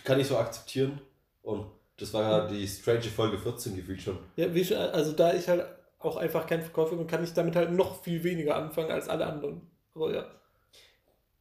kann 0.04 0.20
ich 0.20 0.26
so 0.26 0.36
akzeptieren. 0.36 1.00
Und 1.42 1.66
das 1.96 2.12
war 2.12 2.22
ja 2.22 2.46
die 2.48 2.66
strange 2.66 3.02
Folge 3.02 3.38
14 3.38 3.76
gefühlt 3.76 4.02
schon. 4.02 4.18
ja, 4.36 4.52
wie 4.54 4.74
also 4.74 5.12
da 5.12 5.32
ich 5.34 5.48
halt 5.48 5.64
auch 5.98 6.16
einfach 6.16 6.46
kein 6.46 6.62
Verkäufer 6.62 6.96
bin, 6.96 7.06
kann 7.06 7.24
ich 7.24 7.32
damit 7.32 7.56
halt 7.56 7.70
noch 7.72 8.02
viel 8.02 8.22
weniger 8.24 8.56
anfangen 8.56 8.90
als 8.90 9.08
alle 9.08 9.26
anderen. 9.26 9.62
Aber 9.94 10.12
ja. 10.12 10.26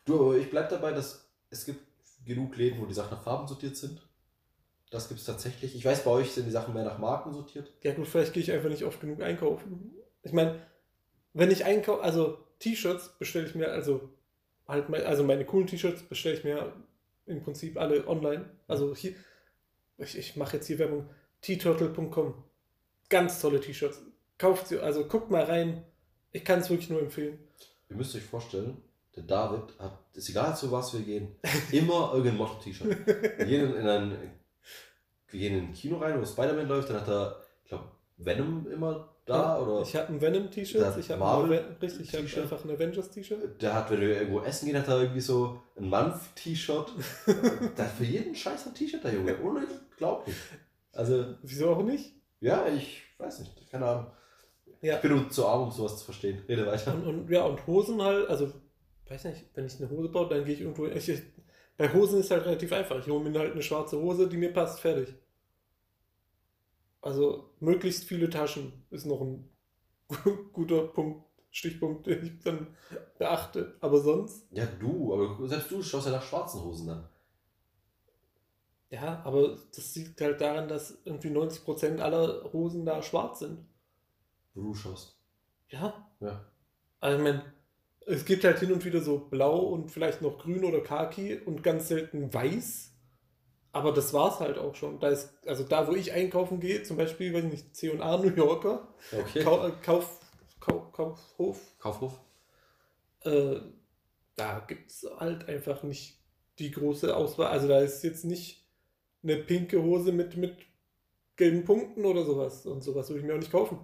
Du, 0.06 0.20
aber 0.20 0.38
ich 0.38 0.50
bleib 0.50 0.70
dabei, 0.70 0.92
dass 0.92 1.28
es 1.50 1.66
gibt 1.66 1.82
genug 2.26 2.56
Läden, 2.56 2.80
wo 2.82 2.86
die 2.86 2.94
Sachen 2.94 3.12
nach 3.18 3.24
Farben 3.24 3.48
sortiert 3.48 3.76
sind. 3.76 4.02
Das 4.94 5.08
gibt 5.08 5.22
es 5.22 5.26
tatsächlich. 5.26 5.76
Ich 5.76 5.84
weiß, 5.84 6.04
bei 6.04 6.12
euch 6.12 6.34
sind 6.34 6.46
die 6.46 6.52
Sachen 6.52 6.76
mehr 6.76 6.84
nach 6.84 7.00
Marken 7.00 7.34
sortiert. 7.34 7.74
Ja 7.82 7.96
gut, 7.96 8.06
vielleicht 8.06 8.32
gehe 8.32 8.44
ich 8.44 8.52
einfach 8.52 8.70
nicht 8.70 8.84
oft 8.84 9.02
genug 9.02 9.24
einkaufen. 9.24 9.92
Ich 10.22 10.34
meine, 10.34 10.60
wenn 11.34 11.50
ich 11.50 11.66
einkaufe, 11.66 12.04
also 12.04 12.38
T-Shirts 12.60 13.18
bestelle 13.18 13.48
ich 13.48 13.56
mir, 13.56 13.72
also 13.72 14.12
halt, 14.68 14.90
mein, 14.90 15.04
also 15.04 15.24
meine 15.24 15.46
coolen 15.46 15.66
T-Shirts 15.66 16.04
bestelle 16.04 16.36
ich 16.36 16.44
mir 16.44 16.74
im 17.26 17.42
Prinzip 17.42 17.80
alle 17.80 18.08
online. 18.08 18.46
Also 18.68 18.96
hier, 18.96 19.16
ich, 19.98 20.16
ich 20.16 20.36
mache 20.36 20.58
jetzt 20.58 20.68
hier 20.68 20.78
Werbung, 20.78 21.10
t-turtle.com. 21.42 22.44
Ganz 23.10 23.42
tolle 23.42 23.62
T-Shirts. 23.62 24.00
Kauft 24.38 24.68
sie, 24.68 24.78
also 24.78 25.08
guckt 25.08 25.32
mal 25.32 25.46
rein. 25.46 25.84
Ich 26.34 26.46
kann 26.46 26.60
es 26.60 26.70
wirklich 26.70 26.92
nur 26.92 27.02
empfehlen. 27.02 27.40
Ihr 27.90 27.96
müsst 27.96 28.16
euch 28.16 28.22
vorstellen, 28.22 28.78
der 29.16 29.24
David 29.24 29.80
hat, 29.80 29.98
ist 30.14 30.30
egal 30.30 30.56
zu 30.56 30.72
was 30.72 30.94
wir 30.94 31.02
gehen, 31.02 31.36
immer 31.72 32.12
irgendein 32.14 32.38
Motto-T-Shirt. 32.38 33.08
Gehen 33.40 33.76
in 33.76 33.88
ein, 33.88 34.43
wir 35.34 35.40
gehen 35.40 35.58
in 35.58 35.66
ein 35.66 35.74
Kino 35.74 35.98
rein, 35.98 36.20
wo 36.22 36.26
Spider-Man 36.26 36.68
läuft, 36.68 36.90
dann 36.90 37.02
hat 37.02 37.10
er, 37.10 37.42
ich 37.64 37.70
glaube, 37.70 37.86
Venom 38.18 38.68
immer 38.72 39.10
da 39.26 39.60
oder 39.60 39.82
Ich 39.82 39.96
habe 39.96 40.10
ein 40.10 40.22
Venom-T-Shirt, 40.22 40.98
ich 41.00 41.10
habe 41.10 41.66
richtig, 41.82 42.14
ich 42.14 42.36
habe 42.36 42.42
einfach 42.44 42.64
ein 42.64 42.72
Avengers-T-Shirt. 42.72 43.62
der 43.62 43.74
hat, 43.74 43.90
wenn 43.90 44.02
wir 44.02 44.18
irgendwo 44.18 44.42
essen 44.42 44.68
gehen, 44.68 44.78
hat 44.78 44.88
er 44.88 45.02
irgendwie 45.02 45.22
so 45.22 45.62
ein 45.78 45.90
Manf-T-Shirt. 45.90 46.92
der 47.78 47.86
hat 47.86 47.92
für 47.94 48.04
jeden 48.04 48.36
Scheiß 48.36 48.68
ein 48.68 48.76
T-Shirt, 48.76 49.04
der 49.04 49.14
Junge. 49.14 49.36
Unglaublich. 49.38 50.36
Also, 50.92 51.26
Wieso 51.42 51.72
auch 51.72 51.84
nicht? 51.84 52.14
ja, 52.42 52.68
ich 52.68 53.02
weiß 53.18 53.40
nicht, 53.40 53.72
keine 53.72 53.86
Ahnung. 53.88 54.08
Ja. 54.82 54.96
Ich 54.96 55.02
bin 55.02 55.32
zu 55.32 55.48
arm, 55.48 55.64
um 55.64 55.72
sowas 55.72 55.98
zu 55.98 56.06
verstehen. 56.06 56.44
Rede 56.48 56.68
weiter. 56.68 56.94
Und, 56.94 57.08
und 57.08 57.30
ja, 57.30 57.46
und 57.46 57.66
Hosen 57.66 58.02
halt, 58.02 58.30
also, 58.30 58.52
weiß 59.08 59.24
nicht, 59.26 59.46
wenn 59.54 59.66
ich 59.66 59.80
eine 59.80 59.90
Hose 59.90 60.10
baue, 60.10 60.28
dann 60.28 60.44
gehe 60.44 60.54
ich 60.54 60.62
irgendwo. 60.62 60.86
Ich, 60.88 61.08
ich, 61.08 61.22
bei 61.78 61.92
Hosen 61.92 62.20
ist 62.20 62.30
halt 62.30 62.46
relativ 62.46 62.74
einfach. 62.74 63.00
Ich 63.00 63.08
hole 63.08 63.28
mir 63.28 63.40
halt 63.40 63.54
eine 63.54 63.64
schwarze 63.64 63.98
Hose, 63.98 64.28
die 64.28 64.38
mir 64.38 64.52
passt, 64.52 64.82
fertig. 64.82 65.16
Also, 67.04 67.50
möglichst 67.60 68.06
viele 68.06 68.30
Taschen 68.30 68.86
ist 68.90 69.06
noch 69.06 69.22
ein 69.22 69.50
guter 70.54 70.88
Punkt, 70.88 71.26
Stichpunkt, 71.52 72.08
den 72.08 72.26
ich 72.26 72.40
dann 72.44 72.76
beachte. 73.20 73.76
Aber 73.82 74.00
sonst, 74.00 74.48
Ja, 74.52 74.66
du, 74.66 75.14
aber 75.14 75.48
selbst 75.48 75.70
du 75.70 75.84
schaust 75.84 76.08
ja 76.08 76.14
nach 76.14 76.24
schwarzen 76.24 76.64
Hosen 76.64 76.88
dann. 76.88 77.10
Ja, 78.90 79.22
aber 79.26 79.58
das 79.76 79.96
liegt 79.96 80.22
halt 80.22 80.40
daran, 80.40 80.68
dass 80.68 81.02
irgendwie 81.04 81.30
90% 81.30 82.00
aller 82.00 82.52
Hosen 82.54 82.86
da 82.86 83.02
schwarz 83.02 83.40
sind. 83.40 83.66
Wo 84.54 84.62
du 84.62 84.74
schaust. 84.74 85.18
Ja. 85.70 86.10
Ja. 86.22 86.46
Also 87.00 87.18
ich 87.18 87.24
meine, 87.24 87.44
es 88.06 88.26
gibt 88.26 88.44
halt 88.44 88.60
hin 88.60 88.72
und 88.72 88.86
wieder 88.86 89.02
so 89.02 89.20
blau 89.20 89.60
und 89.60 89.92
vielleicht 89.92 90.22
noch 90.22 90.40
grün 90.40 90.64
oder 90.64 90.82
khaki 90.82 91.40
und 91.40 91.64
ganz 91.64 91.88
selten 91.90 92.34
weiß. 92.34 92.93
Aber 93.74 93.92
das 93.92 94.14
war's 94.14 94.40
halt 94.40 94.58
auch 94.58 94.76
schon. 94.76 95.00
Da 95.00 95.10
ist, 95.10 95.34
also 95.48 95.64
da, 95.64 95.88
wo 95.88 95.94
ich 95.94 96.14
einkaufen 96.14 96.60
gehe, 96.62 96.84
zum 96.84 96.96
Beispiel, 96.98 97.34
weiß 97.34 97.44
ich 97.46 97.52
nicht, 97.52 97.76
C&A 97.76 98.18
New 98.18 98.30
Yorker, 98.36 98.88
Okay. 99.12 99.44
Kau, 99.44 99.68
äh, 99.68 99.72
Kauf, 99.82 100.20
Kauf, 100.60 100.92
Kaufhof, 100.94 101.60
Kaufhof. 101.80 102.20
äh, 103.22 103.56
da 104.36 104.60
gibt 104.68 104.90
es 104.92 105.06
halt 105.20 105.48
einfach 105.50 105.84
nicht 105.84 106.20
die 106.60 106.72
große 106.72 107.16
Auswahl. 107.16 107.48
Also 107.48 107.68
da 107.68 107.80
ist 107.80 108.04
jetzt 108.04 108.26
nicht 108.26 108.64
eine 109.24 109.38
pinke 109.38 109.82
Hose 109.82 110.12
mit, 110.12 110.38
mit 110.38 110.58
gelben 111.36 111.66
Punkten 111.66 112.06
oder 112.06 112.24
sowas. 112.26 112.66
Und 112.66 112.84
sowas 112.84 113.10
würde 113.10 113.22
ich 113.22 113.26
mir 113.26 113.34
auch 113.34 113.40
nicht 113.40 113.52
kaufen. 113.52 113.80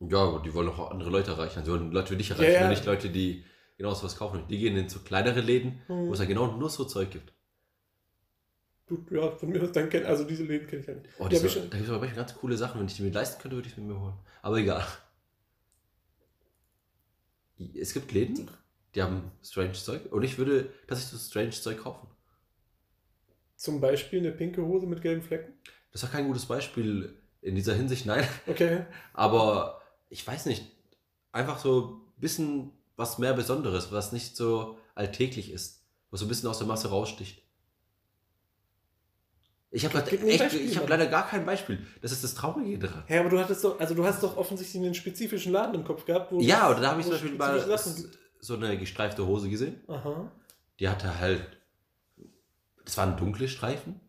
Ja, 0.00 0.18
aber 0.18 0.40
die 0.40 0.54
wollen 0.54 0.68
auch 0.68 0.90
andere 0.90 1.10
Leute 1.10 1.32
erreichen. 1.32 1.64
Sie 1.64 1.70
wollen 1.72 1.90
Leute 1.92 2.10
wie 2.12 2.16
dich 2.18 2.30
erreichen, 2.30 2.52
Ja, 2.54 2.60
ja. 2.62 2.68
nicht 2.68 2.84
Leute, 2.84 3.10
die 3.10 3.44
genau 3.76 3.94
so 3.94 4.04
was 4.04 4.16
kaufen. 4.16 4.44
Die 4.48 4.58
gehen 4.58 4.76
in 4.76 4.88
so 4.88 5.00
kleinere 5.00 5.40
Läden, 5.40 5.80
wo 5.88 6.12
es 6.12 6.20
ja 6.20 6.24
genau 6.24 6.46
nur 6.56 6.70
so 6.70 6.84
Zeug 6.84 7.10
gibt. 7.10 7.32
Du, 8.88 9.04
ja, 9.10 9.30
von 9.30 9.50
mir 9.50 9.62
aus 9.62 9.72
dann 9.72 9.88
kenn, 9.90 10.06
also 10.06 10.24
diese 10.24 10.44
Läden 10.44 10.66
kenne 10.66 10.80
ich 10.82 10.88
ja 10.88 10.94
nicht. 10.94 11.08
Oh, 11.18 11.24
aber 11.24 11.28
da 11.30 11.36
ich- 11.46 11.54
gibt 11.54 11.74
es 11.74 11.90
aber 11.90 12.06
ganz 12.06 12.34
coole 12.34 12.56
Sachen. 12.56 12.80
Wenn 12.80 12.86
ich 12.86 12.94
die 12.96 13.02
mir 13.02 13.10
leisten 13.12 13.40
könnte, 13.40 13.56
würde 13.56 13.68
ich 13.68 13.76
es 13.76 13.78
mir 13.82 13.98
holen. 14.00 14.14
Aber 14.42 14.56
egal. 14.56 14.84
Es 17.74 17.92
gibt 17.92 18.12
Läden, 18.12 18.50
die 18.94 19.02
haben 19.02 19.30
strange 19.42 19.72
Zeug. 19.72 20.10
Und 20.12 20.22
ich 20.22 20.38
würde 20.38 20.70
tatsächlich 20.86 21.20
so 21.20 21.28
strange 21.28 21.50
Zeug 21.50 21.78
kaufen. 21.82 22.08
Zum 23.56 23.80
Beispiel 23.80 24.20
eine 24.20 24.30
pinke 24.32 24.62
Hose 24.64 24.86
mit 24.86 25.02
gelben 25.02 25.22
Flecken. 25.22 25.52
Das 25.92 26.02
ist 26.04 26.12
kein 26.12 26.28
gutes 26.28 26.46
Beispiel 26.46 27.16
in 27.42 27.54
dieser 27.56 27.74
Hinsicht, 27.74 28.06
nein. 28.06 28.26
Okay. 28.46 28.84
Aber 29.12 29.82
ich 30.08 30.24
weiß 30.26 30.46
nicht. 30.46 30.64
Einfach 31.32 31.58
so 31.58 32.00
ein 32.16 32.20
bisschen 32.20 32.72
was 32.96 33.18
mehr 33.18 33.34
Besonderes, 33.34 33.92
was 33.92 34.12
nicht 34.12 34.36
so 34.36 34.78
alltäglich 34.94 35.50
ist. 35.50 35.84
Was 36.10 36.20
so 36.20 36.26
ein 36.26 36.28
bisschen 36.28 36.48
aus 36.48 36.58
der 36.58 36.66
Masse 36.66 36.88
raussticht. 36.88 37.42
Ich 39.70 39.84
habe 39.84 39.98
Mann. 39.98 40.88
leider 40.88 41.06
gar 41.06 41.28
kein 41.28 41.44
Beispiel. 41.44 41.78
Das 42.00 42.10
ist 42.12 42.24
das 42.24 42.34
Traurige 42.34 42.78
daran. 42.78 43.04
Ja, 43.08 43.20
aber 43.20 43.28
du 43.28 43.38
hattest 43.38 43.62
doch, 43.62 43.78
also 43.78 43.94
du 43.94 44.04
hast 44.04 44.22
doch 44.22 44.36
offensichtlich 44.36 44.82
einen 44.82 44.94
spezifischen 44.94 45.52
Laden 45.52 45.74
im 45.74 45.84
Kopf 45.84 46.06
gehabt, 46.06 46.32
wo 46.32 46.40
Ja, 46.40 46.70
oder 46.70 46.80
da 46.80 46.90
habe 46.90 47.00
ich 47.00 47.06
zum 47.06 47.14
Beispiel 47.14 47.32
mal 47.32 47.78
so 48.40 48.54
eine 48.54 48.78
gestreifte 48.78 49.26
Hose 49.26 49.50
gesehen. 49.50 49.80
Aha. 49.88 50.30
Die 50.80 50.88
hatte 50.88 51.18
halt, 51.18 51.44
das 52.84 52.96
waren 52.96 53.16
dunkle 53.16 53.48
Streifen 53.48 54.00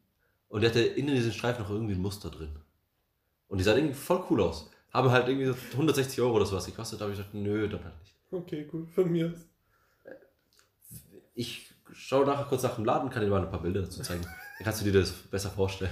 und 0.48 0.62
die 0.62 0.68
hatte 0.68 0.82
in 0.82 1.08
diesen 1.08 1.34
Streifen 1.34 1.64
noch 1.64 1.72
irgendwie 1.72 1.96
ein 1.96 2.02
Muster 2.02 2.30
drin. 2.30 2.58
Und 3.50 3.58
die 3.58 3.64
sah 3.64 3.76
irgendwie 3.76 3.96
voll 3.96 4.24
cool 4.30 4.42
aus. 4.42 4.70
Haben 4.94 5.12
halt 5.12 5.28
irgendwie 5.28 5.48
so 5.48 5.56
160 5.74 6.22
Euro 6.22 6.36
oder 6.36 6.46
sowas 6.46 6.66
gekostet. 6.66 7.02
Da 7.02 7.06
habe 7.06 7.14
ich 7.14 7.18
gesagt, 7.18 7.36
nö, 7.36 7.68
dann 7.68 7.84
halt 7.84 8.00
nicht. 8.00 8.16
Okay, 8.32 8.64
gut. 8.64 8.90
Von 8.92 9.12
mir. 9.12 9.32
aus. 9.32 9.46
Ich 11.34 11.70
schaue 11.92 12.26
nachher 12.26 12.46
kurz 12.46 12.64
nach 12.64 12.76
dem 12.76 12.86
Laden, 12.86 13.10
kann 13.10 13.24
dir 13.24 13.30
mal 13.30 13.44
ein 13.44 13.50
paar 13.50 13.62
Bilder 13.62 13.82
dazu 13.82 14.02
zeigen. 14.02 14.26
Dann 14.60 14.66
kannst 14.66 14.82
du 14.82 14.86
dir 14.86 15.00
das 15.00 15.14
besser 15.14 15.50
vorstellen. 15.50 15.92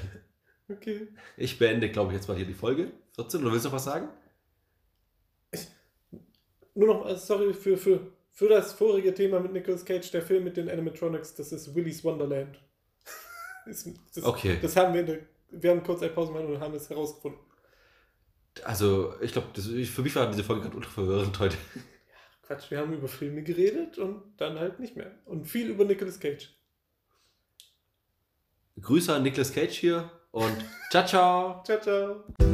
Okay. 0.70 1.08
Ich 1.38 1.58
beende, 1.58 1.90
glaube 1.90 2.12
ich, 2.12 2.18
jetzt 2.18 2.28
mal 2.28 2.36
hier 2.36 2.46
die 2.46 2.54
Folge. 2.54 2.92
14, 3.16 3.42
oder 3.42 3.54
willst 3.54 3.64
du 3.64 3.70
noch 3.70 3.76
was 3.76 3.86
sagen? 3.86 4.10
Nur 6.76 6.88
noch, 6.88 7.06
also 7.06 7.26
sorry 7.26 7.54
für, 7.54 7.78
für, 7.78 8.12
für 8.34 8.50
das 8.50 8.74
vorige 8.74 9.14
Thema 9.14 9.40
mit 9.40 9.54
Nicolas 9.54 9.86
Cage, 9.86 10.12
der 10.12 10.22
Film 10.22 10.44
mit 10.44 10.58
den 10.58 10.70
Animatronics, 10.70 11.36
das 11.36 11.54
ist 11.54 11.74
Willy's 11.74 12.04
Wonderland. 12.04 12.60
das, 13.66 13.90
das, 14.14 14.24
Okay. 14.26 14.58
Das 14.62 14.76
haben 14.76 14.94
wir 14.94 15.00
in 15.00 15.08
der, 15.08 15.20
wir 15.52 15.70
haben 15.72 15.82
kurz 15.82 16.02
eine 16.02 16.12
Pause 16.12 16.34
gemacht 16.34 16.50
und 16.50 16.60
haben 16.60 16.74
es 16.74 16.90
herausgefunden. 16.90 17.40
Also, 18.66 19.14
ich 19.22 19.32
glaube, 19.32 19.48
für 19.62 20.02
mich 20.02 20.16
war 20.18 20.30
diese 20.30 20.44
Folge 20.44 20.64
gerade 20.64 20.76
ultra 20.76 20.92
verwirrend 20.92 21.40
heute. 21.40 21.56
Quatsch, 22.42 22.70
wir 22.70 22.80
haben 22.80 22.94
über 22.94 23.08
Filme 23.08 23.42
geredet 23.44 23.98
und 23.98 24.34
dann 24.36 24.60
halt 24.60 24.82
nicht 24.82 24.98
mehr. 24.98 25.12
Und 25.26 25.46
viel 25.46 25.70
über 25.70 25.86
Nicolas 25.86 26.20
Cage. 26.20 26.57
Grüße 28.82 29.14
an 29.14 29.24
Nicolas 29.24 29.54
Cage 29.54 29.74
hier 29.74 30.10
und 30.32 30.56
ciao, 30.92 31.06
ciao. 31.06 31.64
Ciao, 31.66 31.80
ciao. 31.80 32.47